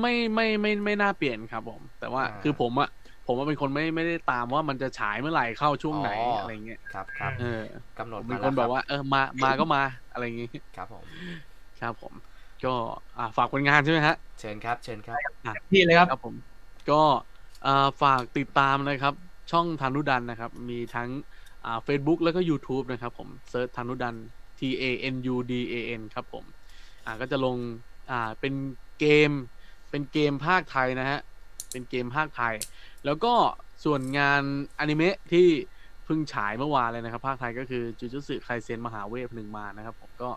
[0.00, 2.88] ไม่ไม่ไม่ไม่น่าเปลี่ยนครับผม แต่ว่าอ่าคือผมอะ
[3.26, 7.62] ผมว่าเป็นคนไม่ไม่ได้ตามว่ามันจะฉายเมื่อไหร่เข้าช่วงไหนอ๋อออะไรเงี้ยครับครับเออ
[7.98, 11.04] กำหนผดมเป็มานคแล้วนคแบรับบว่า เออมามาก็มาอะไรอย่างงี้ครับผม
[11.80, 12.12] ครับผม
[12.64, 12.72] ก็
[13.18, 15.18] อ่าฝากผลงานใช่ไหมฮะเชิญครับ เชิญครับ
[15.70, 16.34] พี่เลยครับครับผม
[16.90, 17.02] ก็
[17.66, 19.14] อ่าฝากติดตามนะครับ
[19.50, 21.08] ช่องธานุดันนะครับ มีทั้ง
[21.64, 24.14] อ่า Facebook แล้วก็ YouTube นะครับ ผมเซิร์ชธานุดัน
[24.60, 24.84] T A
[25.14, 26.44] N U D A N ครับผม
[27.04, 27.56] อ่าก็จะลง
[28.10, 28.54] อ่าเป็น
[29.00, 29.30] เกม
[29.90, 31.20] เป็นเกมภาคไทยนะฮะ
[31.72, 32.54] เป็นเกมภาคไทย
[33.04, 33.34] แล้วก็
[33.84, 34.42] ส่วนงาน
[34.78, 35.48] อนิเมะที่
[36.04, 40.30] เพิ่งฉายเมื่อวานเลยนะครับ ภาคไทยก็คือจูจูสึไคเซนมหาเวฟหนึ่งมานะครับผมก็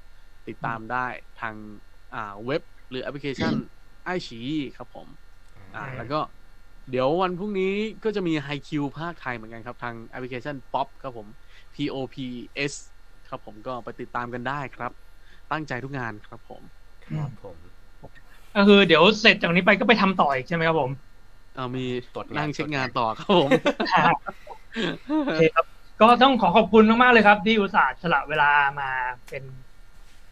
[0.47, 1.05] ติดตามได้
[1.41, 1.55] ทาง
[2.15, 3.53] อ่าเว็บหรือแอปพลิเคชัน
[4.03, 4.39] ไอชี
[4.78, 5.07] ครับผม
[5.76, 6.19] อ่าอืมแล้วก็
[6.89, 11.28] เดี๋ยววันพรุ่งนี้ก็จะมีไฮคิวภาคไทยเหมือนกันครับ ทางแอปพลิเคชัน Pop ครับผม
[11.74, 12.15] P O P
[12.71, 12.74] S
[13.34, 14.91] ครับ ผมก็ไปติดตามกันได้ครับ
[15.51, 16.61] ตั้งใจทุกงานครับผม
[17.05, 17.57] ครับผม
[18.55, 20.91] ก็คือเดี๋ยวเสร็จจากนี้ไปก็ไปทำต่ออีกใช่ไหมครับผม
[21.55, 23.49] เอามีตรวจงานนั่งเช็คตรวจงานงานต่อครับผม
[25.25, 25.65] โอเคครับ
[26.01, 28.89] ก็ต้องขอขอบคุณมากๆเลยครับ ที่อุตส่าห์สละเวลามา
[29.29, 29.43] เป็น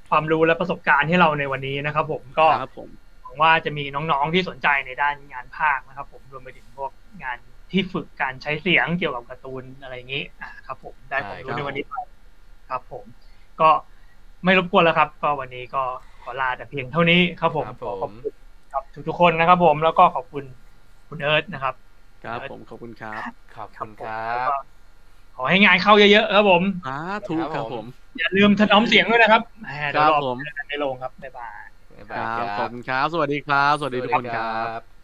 [0.10, 2.90] ความรู้และประสบการณ์ให้เราในวันนี้นะครับ ผมก็ครับผม
[3.22, 6.92] หวังว่าจะมีน้องๆที่สนใจในด้านงานภาคนะครับ ผมรวมไปถึงพวก
[7.24, 7.38] งาน
[7.72, 11.94] ที่ฝึกการใช้เสียงเกี่ยวกับการ์ตูนอะไรอย่างนี้อ่าครับผมได้ความรู้ในวันนี้ไป
[12.72, 13.06] ครับผม
[13.60, 13.66] ก็
[14.44, 15.80] ไม่รบกวนแล้วครับ ก็วันนี้ก็
[16.22, 18.34] ขอลาแต่เพียงเท่านี้ครับผมครับขอผขอบมคุณ
[18.72, 20.44] ครับทุกๆคนนะครับ ผมแล้วก็ขอบคุณ
[21.08, 21.76] คุณเอิร์ธนะครับ
[22.22, 23.24] ครับผมขอบคุณครับ
[23.56, 24.52] ขอบคุณคผมรัแล้วบก็
[25.34, 26.98] ขออให้งานเข้าเยอะๆครับผมสา
[27.28, 27.86] ธุครับผม
[28.18, 35.01] อย่าลืมถนอมเสียงด้วยนะครับแหมเดี๋ยวครับรอผมเจอกันในโรงครับบ๊ายบายบ๊ายคบายรับคขรัอบบคุณครับ สวัสดีครับ สวัสดีทุกคนครับบ